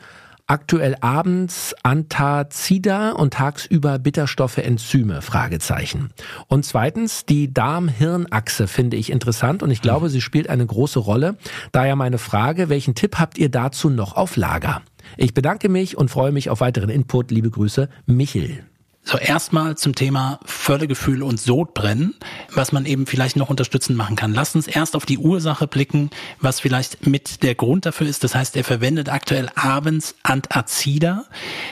Aktuell 0.51 0.97
abends 0.99 1.73
Antazida 1.81 3.11
und 3.11 3.31
tagsüber 3.35 3.99
Bitterstoffe, 3.99 4.57
Enzyme, 4.57 5.21
Fragezeichen. 5.21 6.09
Und 6.49 6.65
zweitens, 6.65 7.25
die 7.25 7.53
Darm-Hirn-Achse 7.53 8.67
finde 8.67 8.97
ich 8.97 9.13
interessant 9.13 9.63
und 9.63 9.71
ich 9.71 9.81
glaube, 9.81 10.09
sie 10.09 10.19
spielt 10.19 10.49
eine 10.49 10.65
große 10.65 10.99
Rolle. 10.99 11.37
Daher 11.71 11.95
meine 11.95 12.17
Frage, 12.17 12.67
welchen 12.67 12.95
Tipp 12.95 13.17
habt 13.17 13.37
ihr 13.37 13.47
dazu 13.47 13.89
noch 13.89 14.17
auf 14.17 14.35
Lager? 14.35 14.81
Ich 15.15 15.33
bedanke 15.33 15.69
mich 15.69 15.97
und 15.97 16.11
freue 16.11 16.33
mich 16.33 16.49
auf 16.49 16.59
weiteren 16.59 16.89
Input. 16.89 17.31
Liebe 17.31 17.49
Grüße, 17.49 17.87
Michel. 18.05 18.65
So 19.03 19.17
erstmal 19.17 19.77
zum 19.77 19.95
Thema 19.95 20.39
Völlegefühl 20.45 21.23
und 21.23 21.39
Sodbrennen, 21.39 22.13
was 22.53 22.71
man 22.71 22.85
eben 22.85 23.07
vielleicht 23.07 23.35
noch 23.35 23.49
unterstützend 23.49 23.97
machen 23.97 24.15
kann. 24.15 24.31
Lass 24.31 24.53
uns 24.53 24.67
erst 24.67 24.95
auf 24.95 25.07
die 25.07 25.17
Ursache 25.17 25.65
blicken, 25.65 26.11
was 26.39 26.59
vielleicht 26.59 27.07
mit 27.07 27.41
der 27.41 27.55
Grund 27.55 27.87
dafür 27.87 28.07
ist. 28.07 28.23
Das 28.23 28.35
heißt, 28.35 28.55
er 28.55 28.63
verwendet 28.63 29.09
aktuell 29.09 29.49
abends 29.55 30.15
Antazida. 30.21 31.25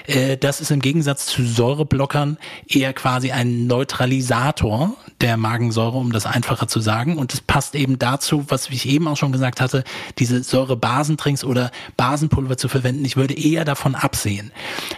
Äh, 0.07 0.37
das 0.37 0.59
ist 0.59 0.71
im 0.71 0.81
Gegensatz 0.81 1.27
zu 1.27 1.45
Säureblockern 1.45 2.39
eher 2.67 2.93
quasi 2.93 3.31
ein 3.31 3.67
Neutralisator 3.67 4.95
der 5.21 5.37
Magensäure, 5.37 5.97
um 5.97 6.11
das 6.11 6.25
einfacher 6.25 6.67
zu 6.67 6.79
sagen. 6.79 7.17
Und 7.19 7.33
es 7.33 7.41
passt 7.41 7.75
eben 7.75 7.99
dazu, 7.99 8.45
was 8.49 8.69
ich 8.71 8.87
eben 8.87 9.07
auch 9.07 9.17
schon 9.17 9.31
gesagt 9.31 9.61
hatte, 9.61 9.83
diese 10.17 10.41
Säurebasentrinks 10.41 11.43
oder 11.43 11.69
Basenpulver 11.95 12.57
zu 12.57 12.69
verwenden. 12.69 13.05
Ich 13.05 13.17
würde 13.17 13.35
eher 13.35 13.65
davon 13.65 13.93
absehen. 13.93 14.51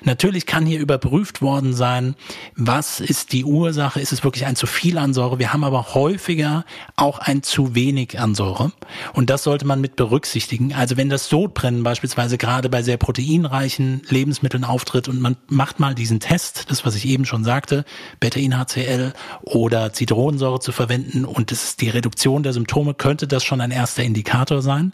Natürlich 0.04 0.46
kann 0.46 0.66
hier 0.66 0.80
überprüft 0.80 1.42
worden 1.42 1.74
sein, 1.74 2.16
was 2.56 3.00
ist 3.00 3.34
die 3.34 3.46
Ursache? 3.46 4.00
Ist 4.00 4.12
es 4.12 4.24
wirklich 4.24 4.46
ein 4.46 4.56
zu 4.56 4.68
viel 4.68 4.98
an 4.98 5.14
Säure? 5.14 5.40
Wir 5.40 5.54
haben 5.54 5.64
aber 5.64 5.94
häufiger 5.94 6.66
auch 6.96 7.20
ein 7.20 7.44
zu 7.44 7.76
wenig 7.76 8.20
an 8.20 8.36
Säure. 8.36 8.72
Und 9.14 9.30
das 9.30 9.44
sollte 9.44 9.66
man 9.66 9.82
mit 9.82 9.96
berücksichtigen. 9.96 10.74
Also 10.74 10.98
wenn 10.98 11.10
das 11.10 11.30
Sodbrennen 11.30 11.84
beispielsweise 11.84 12.38
gerade 12.38 12.70
bei 12.70 12.84
sehr 12.84 12.98
proteinreichen 12.98 14.02
Lebensmitteln 14.10 14.64
auftritt 14.64 15.08
und 15.08 15.20
man 15.20 15.38
macht 15.48 15.80
mal 15.80 15.96
diesen 15.96 16.20
Test, 16.20 16.70
das 16.70 16.86
was 16.86 16.96
ich 16.96 17.06
eben 17.06 17.26
schon 17.26 17.44
sagte, 17.44 17.86
Betain-HCl 18.20 19.14
oder 19.42 19.94
Zitronensäure 19.94 20.60
zu 20.60 20.72
verwenden 20.72 21.26
und 21.26 21.52
das 21.52 21.64
ist 21.64 21.82
die 21.82 21.90
Reduktion 21.90 22.44
der 22.44 22.54
Symptome, 22.54 22.94
könnte 22.94 23.28
das 23.28 23.44
schon 23.44 23.62
ein 23.62 23.72
erster 23.72 24.04
Indikator 24.04 24.62
sein. 24.62 24.94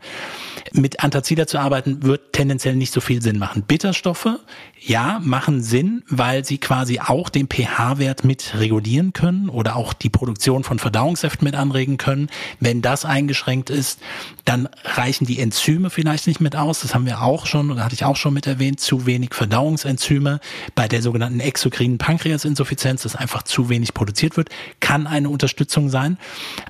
Mit 0.73 1.03
Antazida 1.03 1.47
zu 1.47 1.59
arbeiten 1.59 2.03
wird 2.03 2.33
tendenziell 2.33 2.75
nicht 2.75 2.93
so 2.93 3.01
viel 3.01 3.21
Sinn 3.21 3.39
machen. 3.39 3.63
Bitterstoffe, 3.63 4.29
ja, 4.87 5.19
machen 5.21 5.61
Sinn, 5.61 6.01
weil 6.07 6.45
sie 6.45 6.59
quasi 6.59 7.01
auch 7.01 7.27
den 7.27 7.47
pH-Wert 7.47 8.23
mit 8.23 8.53
regulieren 8.57 9.11
können 9.11 9.49
oder 9.49 9.75
auch 9.75 9.91
die 9.91 10.09
Produktion 10.09 10.63
von 10.63 10.79
Verdauungssäften 10.79 11.43
mit 11.43 11.55
anregen 11.55 11.97
können. 11.97 12.29
Wenn 12.61 12.81
das 12.81 13.03
eingeschränkt 13.03 13.69
ist, 13.69 13.99
dann 14.45 14.69
reichen 14.85 15.25
die 15.25 15.39
Enzyme 15.39 15.89
vielleicht 15.89 16.25
nicht 16.25 16.39
mit 16.39 16.55
aus. 16.55 16.79
Das 16.79 16.95
haben 16.95 17.05
wir 17.05 17.21
auch 17.21 17.45
schon 17.47 17.69
oder 17.69 17.83
hatte 17.83 17.95
ich 17.95 18.05
auch 18.05 18.15
schon 18.15 18.33
mit 18.33 18.47
erwähnt. 18.47 18.79
Zu 18.79 19.05
wenig 19.05 19.33
Verdauungsenzyme 19.33 20.39
bei 20.73 20.87
der 20.87 21.01
sogenannten 21.01 21.41
exokrinen 21.41 21.97
Pankreasinsuffizienz, 21.97 23.01
das 23.01 23.17
einfach 23.17 23.43
zu 23.43 23.67
wenig 23.67 23.93
produziert 23.93 24.37
wird, 24.37 24.49
kann 24.79 25.05
eine 25.05 25.29
Unterstützung 25.29 25.89
sein. 25.89 26.17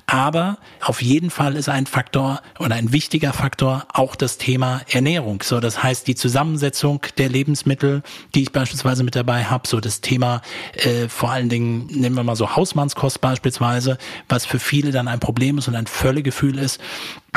Aber 0.06 0.58
auf 0.80 1.02
jeden 1.02 1.30
Fall 1.30 1.54
ist 1.54 1.68
ein 1.68 1.86
Faktor 1.86 2.42
oder 2.58 2.74
ein 2.74 2.92
wichtiger 2.92 3.32
Faktor 3.32 3.86
auch 3.92 4.16
das 4.16 4.38
Thema 4.38 4.80
Ernährung. 4.90 5.40
So, 5.42 5.60
das 5.60 5.84
heißt 5.84 6.08
die 6.08 6.16
Zusammensetzung 6.16 7.00
der 7.16 7.28
Lebensmittel, 7.28 8.02
die 8.34 8.42
ich 8.42 8.52
beispielsweise 8.52 9.04
mit 9.04 9.16
dabei 9.16 9.44
habe, 9.44 9.66
so 9.68 9.80
das 9.80 10.00
Thema 10.00 10.42
äh, 10.74 11.08
vor 11.08 11.30
allen 11.30 11.48
Dingen, 11.48 11.86
nehmen 11.86 12.16
wir 12.16 12.22
mal 12.22 12.36
so 12.36 12.56
Hausmannskost 12.56 13.20
beispielsweise, 13.20 13.98
was 14.28 14.46
für 14.46 14.58
viele 14.58 14.90
dann 14.90 15.08
ein 15.08 15.20
Problem 15.20 15.58
ist 15.58 15.68
und 15.68 15.74
ein 15.74 15.86
Völlegefühl 15.86 16.58
ist. 16.58 16.80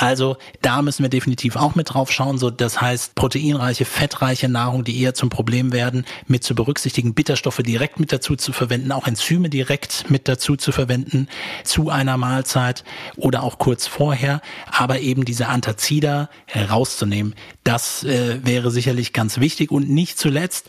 Also 0.02 0.38
da 0.64 0.82
müssen 0.82 1.04
wir 1.04 1.10
definitiv 1.10 1.56
auch 1.56 1.76
mit 1.76 1.94
drauf 1.94 2.12
schauen. 2.12 2.40
So, 2.40 2.50
das 2.50 2.82
heißt, 2.82 3.14
proteinreiche, 3.14 3.86
fettreiche 3.86 4.50
Nahrung, 4.50 4.84
die 4.84 5.00
eher 5.00 5.14
zum 5.14 5.30
Problem 5.30 5.72
werden, 5.72 6.06
mit 6.26 6.44
zu 6.44 6.56
berücksichtigen, 6.56 7.14
Bitterstoffe 7.14 7.60
direkt 7.60 8.00
mit 8.00 8.12
dazu 8.12 8.36
zu 8.36 8.52
verwenden, 8.52 8.92
auch 8.92 9.06
Enzyme 9.06 9.48
direkt 9.48 10.10
mit 10.10 10.28
dazu 10.28 10.56
zu 10.56 10.72
verwenden 10.72 11.28
zu 11.64 11.92
einer 11.92 12.18
Mahlzeit 12.18 12.84
oder 13.16 13.44
auch 13.44 13.60
kurz 13.60 13.86
vorher, 13.86 14.42
aber 14.72 15.02
eben 15.02 15.24
diese 15.24 15.50
Antazida 15.50 16.32
herauszunehmen. 16.48 17.36
Das 17.64 18.04
äh, 18.04 18.40
wäre 18.44 18.72
sicherlich 18.72 19.14
ganz 19.14 19.40
wichtig 19.40 19.70
und 19.70 19.88
nicht 19.88 20.18
zuletzt 20.18 20.66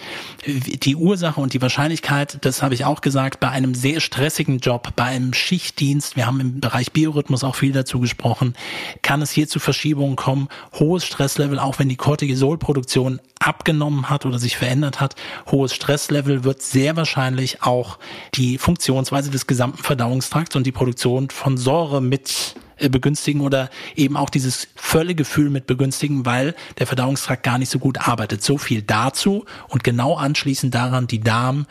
die 0.47 0.95
Ursache 0.95 1.40
und 1.40 1.55
die 1.55 1.62
Wahrscheinlichkeit, 1.62 2.37
das 2.42 2.62
habe 2.62 2.75
ich 2.75 2.85
auch 2.85 3.01
gesagt, 3.01 3.40
bei 3.40 3.49
einem 3.49 3.75
sehr 3.75 4.01
stressigen 4.01 4.59
Job, 4.59 4.92
bei 4.95 5.05
einem 5.05 5.33
Schichtdienst, 5.33 6.16
wir 6.16 6.27
haben 6.27 6.40
im 6.40 6.61
Bereich 6.61 6.92
Biorhythmus 6.92 7.45
auch 7.45 7.55
viel 7.55 7.73
dazu 7.73 7.99
gesprochen, 7.99 8.55
kann 9.01 9.22
es 9.23 9.31
hier 9.31 9.49
zu 9.49 9.59
Verschiebungen 9.59 10.17
kommen, 10.17 10.49
hohes 10.79 11.05
Stresslevel, 11.05 11.59
auch 11.59 11.79
wenn 11.79 11.89
die 11.89 11.97
Cortisolproduktion 11.97 13.21
abgenommen 13.41 14.09
hat 14.11 14.27
oder 14.27 14.39
sich 14.39 14.57
verändert 14.57 15.01
hat, 15.01 15.17
hohes 15.51 15.75
Stresslevel 15.75 16.45
wird 16.45 16.63
sehr 16.63 16.97
wahrscheinlich 16.97 17.63
auch 17.63 17.99
die 18.35 18.59
Funktionsweise 18.59 19.31
des 19.31 19.47
gesamten 19.47 19.83
Verdauungstrakts 19.83 20.57
und 20.57 20.67
die 20.67 20.73
Produktion 20.73 21.31
von 21.31 21.57
Säure 21.57 22.01
mit 22.01 22.55
äh, 22.83 22.89
begünstigen 22.89 23.41
oder 23.41 23.71
eben 23.95 24.17
auch 24.17 24.31
dieses 24.31 24.69
Völlegefühl 24.75 25.51
mit 25.51 25.67
begünstigen, 25.67 26.27
weil 26.27 26.55
der 26.79 26.87
Verdauungstrakt 26.87 27.43
gar 27.43 27.59
nicht 27.59 27.71
so 27.71 27.79
gut 27.79 28.09
arbeitet. 28.09 28.43
So 28.43 28.59
viel 28.59 28.83
dazu 28.83 29.45
und 29.69 29.85
genau 29.85 30.17
anschließend 30.17 30.75
daran 30.75 31.07
die 31.07 31.21
Darm 31.21 31.67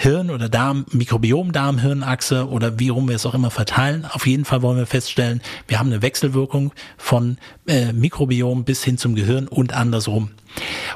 Hirn 0.00 0.30
oder 0.30 0.48
Darm, 0.48 0.86
Mikrobiom, 0.92 1.52
Darm, 1.52 1.78
Hirnachse 1.78 2.48
oder 2.48 2.78
wie 2.78 2.88
rum 2.88 3.06
wir 3.10 3.16
es 3.16 3.26
auch 3.26 3.34
immer 3.34 3.50
verteilen. 3.50 4.06
Auf 4.06 4.26
jeden 4.26 4.46
Fall 4.46 4.62
wollen 4.62 4.78
wir 4.78 4.86
feststellen, 4.86 5.42
wir 5.68 5.78
haben 5.78 5.88
eine 5.88 6.00
Wechselwirkung 6.00 6.72
von 6.96 7.36
äh, 7.66 7.92
Mikrobiom 7.92 8.64
bis 8.64 8.82
hin 8.82 8.96
zum 8.96 9.14
Gehirn 9.14 9.46
und 9.46 9.74
andersrum. 9.74 10.30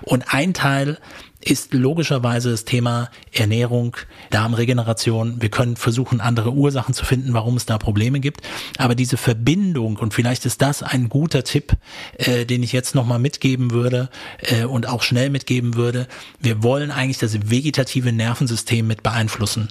Und 0.01 0.33
ein 0.33 0.55
Teil 0.55 0.97
ist 1.45 1.75
logischerweise 1.75 2.51
das 2.51 2.65
Thema 2.65 3.11
Ernährung, 3.31 3.97
Darmregeneration. 4.31 5.43
Wir 5.43 5.51
können 5.51 5.77
versuchen, 5.77 6.21
andere 6.21 6.53
Ursachen 6.53 6.95
zu 6.95 7.05
finden, 7.05 7.35
warum 7.35 7.57
es 7.57 7.67
da 7.67 7.77
Probleme 7.77 8.21
gibt. 8.21 8.41
Aber 8.79 8.95
diese 8.95 9.19
Verbindung, 9.19 9.97
und 9.97 10.15
vielleicht 10.15 10.47
ist 10.47 10.63
das 10.63 10.83
ein 10.83 11.11
guter 11.11 11.45
Tipp, 11.45 11.77
äh, 12.17 12.47
den 12.47 12.63
ich 12.63 12.73
jetzt 12.73 12.95
nochmal 12.95 13.19
mitgeben 13.19 13.73
würde 13.73 14.09
äh, 14.39 14.65
und 14.65 14.89
auch 14.89 15.03
schnell 15.03 15.29
mitgeben 15.29 15.75
würde. 15.75 16.09
Wir 16.41 16.63
wollen 16.63 16.91
eigentlich 16.91 17.19
das 17.19 17.51
vegetative 17.51 18.13
Nervensystem 18.13 18.87
mit 18.87 19.03
beeinflussen. 19.03 19.69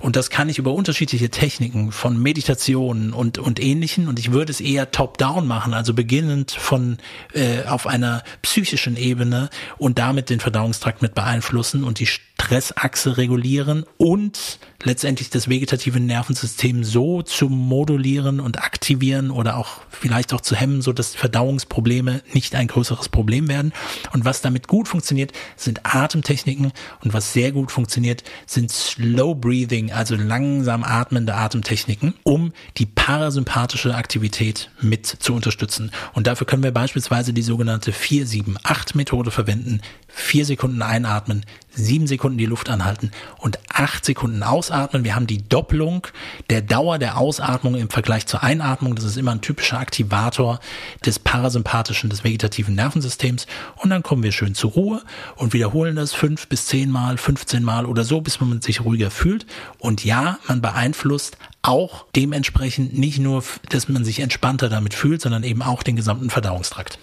Und 0.00 0.16
das 0.16 0.30
kann 0.30 0.48
ich 0.48 0.58
über 0.58 0.72
unterschiedliche 0.72 1.28
Techniken 1.28 1.92
von 1.92 2.20
Meditationen 2.20 3.12
und, 3.12 3.36
und 3.36 3.60
ähnlichen. 3.60 4.08
Und 4.08 4.18
ich 4.18 4.32
würde 4.32 4.52
es 4.52 4.60
eher 4.60 4.90
top-down 4.90 5.46
machen, 5.46 5.74
also 5.74 5.92
beginnend 5.92 6.52
von 6.52 6.96
äh, 7.34 7.64
auf 7.64 7.86
einer 7.86 8.22
psychischen 8.40 8.96
Ebene 8.96 9.50
und 9.76 9.98
damit 9.98 10.30
den 10.30 10.40
Verdauungstrakt 10.40 11.02
mit 11.02 11.09
mit 11.10 11.14
beeinflussen 11.14 11.82
und 11.84 11.98
die 11.98 12.06
Stressachse 12.06 13.16
regulieren 13.16 13.84
und 13.96 14.58
letztendlich 14.82 15.28
das 15.28 15.48
vegetative 15.48 16.00
Nervensystem 16.00 16.84
so 16.84 17.22
zu 17.22 17.48
modulieren 17.48 18.40
und 18.40 18.62
aktivieren 18.62 19.30
oder 19.30 19.56
auch 19.56 19.82
vielleicht 19.90 20.32
auch 20.32 20.40
zu 20.40 20.56
hemmen, 20.56 20.80
so 20.80 20.92
dass 20.92 21.14
Verdauungsprobleme 21.14 22.22
nicht 22.32 22.54
ein 22.54 22.66
größeres 22.66 23.08
Problem 23.10 23.48
werden. 23.48 23.72
Und 24.12 24.24
was 24.24 24.40
damit 24.40 24.68
gut 24.68 24.88
funktioniert, 24.88 25.32
sind 25.56 25.80
Atemtechniken 25.84 26.72
und 27.02 27.12
was 27.12 27.32
sehr 27.32 27.52
gut 27.52 27.70
funktioniert, 27.70 28.24
sind 28.46 28.70
Slow 28.70 29.34
Breathing, 29.34 29.92
also 29.92 30.14
langsam 30.14 30.82
atmende 30.82 31.34
Atemtechniken, 31.34 32.14
um 32.22 32.52
die 32.78 32.86
parasympathische 32.86 33.94
Aktivität 33.94 34.70
mit 34.80 35.06
zu 35.06 35.34
unterstützen. 35.34 35.90
Und 36.14 36.26
dafür 36.26 36.46
können 36.46 36.62
wir 36.62 36.72
beispielsweise 36.72 37.32
die 37.32 37.42
sogenannte 37.42 37.92
4-7-8 37.92 38.96
Methode 38.96 39.30
verwenden. 39.30 39.82
Vier 40.12 40.44
Sekunden 40.44 40.82
einatmen, 40.82 41.44
sieben 41.72 42.06
Sekunden 42.06 42.38
die 42.38 42.46
Luft 42.46 42.68
anhalten 42.68 43.10
und 43.38 43.58
acht 43.72 44.04
Sekunden 44.04 44.42
ausatmen. 44.42 45.04
Wir 45.04 45.14
haben 45.14 45.26
die 45.26 45.46
Doppelung 45.48 46.06
der 46.50 46.62
Dauer 46.62 46.98
der 46.98 47.16
Ausatmung 47.16 47.76
im 47.76 47.90
Vergleich 47.90 48.26
zur 48.26 48.42
Einatmung. 48.42 48.94
Das 48.94 49.04
ist 49.04 49.16
immer 49.16 49.32
ein 49.32 49.40
typischer 49.40 49.78
Aktivator 49.78 50.60
des 51.04 51.18
parasympathischen, 51.18 52.10
des 52.10 52.24
vegetativen 52.24 52.74
Nervensystems. 52.74 53.46
Und 53.76 53.90
dann 53.90 54.02
kommen 54.02 54.22
wir 54.22 54.32
schön 54.32 54.54
zur 54.54 54.72
Ruhe 54.72 55.02
und 55.36 55.52
wiederholen 55.52 55.96
das 55.96 56.12
fünf 56.12 56.48
bis 56.48 56.66
zehn 56.66 56.90
Mal, 56.90 57.16
15 57.16 57.62
Mal 57.62 57.86
oder 57.86 58.04
so, 58.04 58.20
bis 58.20 58.40
man 58.40 58.60
sich 58.60 58.84
ruhiger 58.84 59.10
fühlt. 59.10 59.46
Und 59.78 60.04
ja, 60.04 60.38
man 60.48 60.60
beeinflusst 60.60 61.38
auch 61.62 62.06
dementsprechend 62.16 62.98
nicht 62.98 63.18
nur, 63.18 63.44
dass 63.68 63.88
man 63.88 64.04
sich 64.04 64.20
entspannter 64.20 64.68
damit 64.68 64.94
fühlt, 64.94 65.20
sondern 65.20 65.44
eben 65.44 65.62
auch 65.62 65.82
den 65.82 65.96
gesamten 65.96 66.30
Verdauungstrakt. 66.30 66.98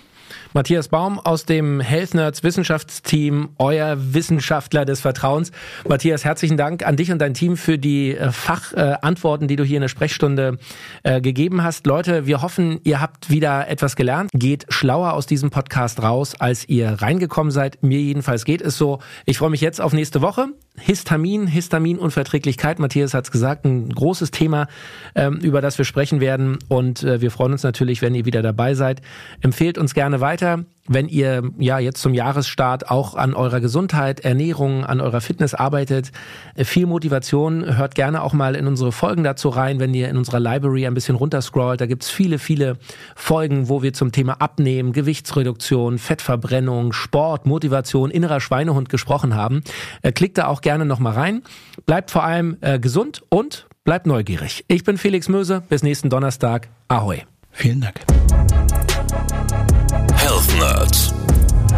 Matthias 0.53 0.87
Baum 0.87 1.19
aus 1.19 1.45
dem 1.45 1.79
Health 1.79 2.13
Nerds 2.13 2.43
Wissenschaftsteam, 2.43 3.49
euer 3.57 3.95
Wissenschaftler 4.13 4.85
des 4.85 5.01
Vertrauens. 5.01 5.51
Matthias, 5.87 6.25
herzlichen 6.25 6.57
Dank 6.57 6.85
an 6.85 6.95
dich 6.95 7.11
und 7.11 7.19
dein 7.19 7.33
Team 7.33 7.57
für 7.57 7.77
die 7.77 8.15
äh, 8.15 8.31
Fachantworten, 8.31 9.47
die 9.47 9.55
du 9.55 9.63
hier 9.63 9.77
in 9.77 9.81
der 9.81 9.89
Sprechstunde 9.89 10.57
äh, 11.03 11.21
gegeben 11.21 11.63
hast. 11.63 11.85
Leute, 11.85 12.25
wir 12.25 12.41
hoffen, 12.41 12.79
ihr 12.83 13.01
habt 13.01 13.29
wieder 13.29 13.67
etwas 13.67 13.95
gelernt. 13.95 14.31
Geht 14.33 14.65
schlauer 14.69 15.13
aus 15.13 15.25
diesem 15.25 15.49
Podcast 15.49 16.01
raus, 16.01 16.35
als 16.39 16.67
ihr 16.67 17.01
reingekommen 17.01 17.51
seid. 17.51 17.83
Mir 17.83 17.99
jedenfalls 17.99 18.45
geht 18.45 18.61
es 18.61 18.77
so. 18.77 18.99
Ich 19.25 19.37
freue 19.37 19.49
mich 19.49 19.61
jetzt 19.61 19.81
auf 19.81 19.93
nächste 19.93 20.21
Woche. 20.21 20.47
Histamin, 20.79 21.47
Histaminunverträglichkeit, 21.47 22.79
Matthias 22.79 23.13
hat 23.13 23.25
es 23.25 23.31
gesagt, 23.31 23.65
ein 23.65 23.89
großes 23.89 24.31
Thema, 24.31 24.67
ähm, 25.15 25.37
über 25.37 25.61
das 25.61 25.77
wir 25.77 25.85
sprechen 25.85 26.19
werden. 26.19 26.59
Und 26.67 27.03
äh, 27.03 27.21
wir 27.21 27.31
freuen 27.31 27.51
uns 27.53 27.63
natürlich, 27.63 28.01
wenn 28.01 28.15
ihr 28.15 28.25
wieder 28.25 28.41
dabei 28.41 28.73
seid. 28.73 29.01
Empfehlt 29.41 29.77
uns 29.77 29.93
gerne 29.93 30.21
weiter. 30.21 30.65
Wenn 30.87 31.07
ihr 31.07 31.51
ja 31.57 31.79
jetzt 31.79 32.01
zum 32.01 32.13
Jahresstart 32.13 32.89
auch 32.89 33.15
an 33.15 33.33
eurer 33.33 33.59
Gesundheit, 33.59 34.21
Ernährung, 34.21 34.85
an 34.85 35.01
eurer 35.01 35.21
Fitness 35.21 35.53
arbeitet. 35.53 36.11
Äh, 36.55 36.63
viel 36.63 36.85
Motivation. 36.85 37.77
Hört 37.77 37.95
gerne 37.95 38.23
auch 38.23 38.33
mal 38.33 38.55
in 38.55 38.67
unsere 38.67 38.91
Folgen 38.91 39.23
dazu 39.23 39.49
rein, 39.49 39.79
wenn 39.79 39.93
ihr 39.93 40.09
in 40.09 40.17
unserer 40.17 40.39
Library 40.39 40.87
ein 40.87 40.93
bisschen 40.93 41.15
runterscrollt. 41.15 41.81
Da 41.81 41.85
gibt's 41.85 42.09
viele, 42.09 42.39
viele 42.39 42.77
Folgen, 43.15 43.69
wo 43.69 43.83
wir 43.83 43.93
zum 43.93 44.11
Thema 44.11 44.41
Abnehmen, 44.41 44.93
Gewichtsreduktion, 44.93 45.97
Fettverbrennung, 45.97 46.93
Sport, 46.93 47.45
Motivation, 47.45 48.11
innerer 48.11 48.39
Schweinehund 48.39 48.89
gesprochen 48.89 49.35
haben. 49.35 49.61
Äh, 50.01 50.11
klickt 50.11 50.37
da 50.37 50.47
auch 50.47 50.61
gerne 50.61 50.85
nochmal 50.85 51.13
rein. 51.13 51.43
Bleibt 51.85 52.11
vor 52.11 52.23
allem 52.23 52.57
äh, 52.61 52.79
gesund 52.79 53.23
und 53.29 53.67
bleibt 53.83 54.05
neugierig. 54.05 54.65
Ich 54.67 54.83
bin 54.83 54.97
Felix 54.97 55.29
Möse. 55.29 55.63
Bis 55.69 55.83
nächsten 55.83 56.09
Donnerstag. 56.09 56.69
Ahoi. 56.87 57.23
Vielen 57.51 57.81
Dank. 57.81 58.56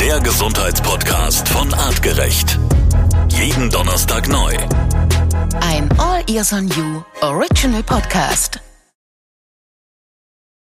Der 0.09 0.19
Gesundheitspodcast 0.21 1.47
von 1.49 1.71
Artgerecht. 1.71 2.57
Jeden 3.29 3.69
Donnerstag 3.69 4.27
neu. 4.27 4.57
Ein 5.61 5.87
All 5.99 6.23
Ears 6.27 6.51
on 6.51 6.67
You 6.69 7.03
Original 7.21 7.83
Podcast. 7.83 8.59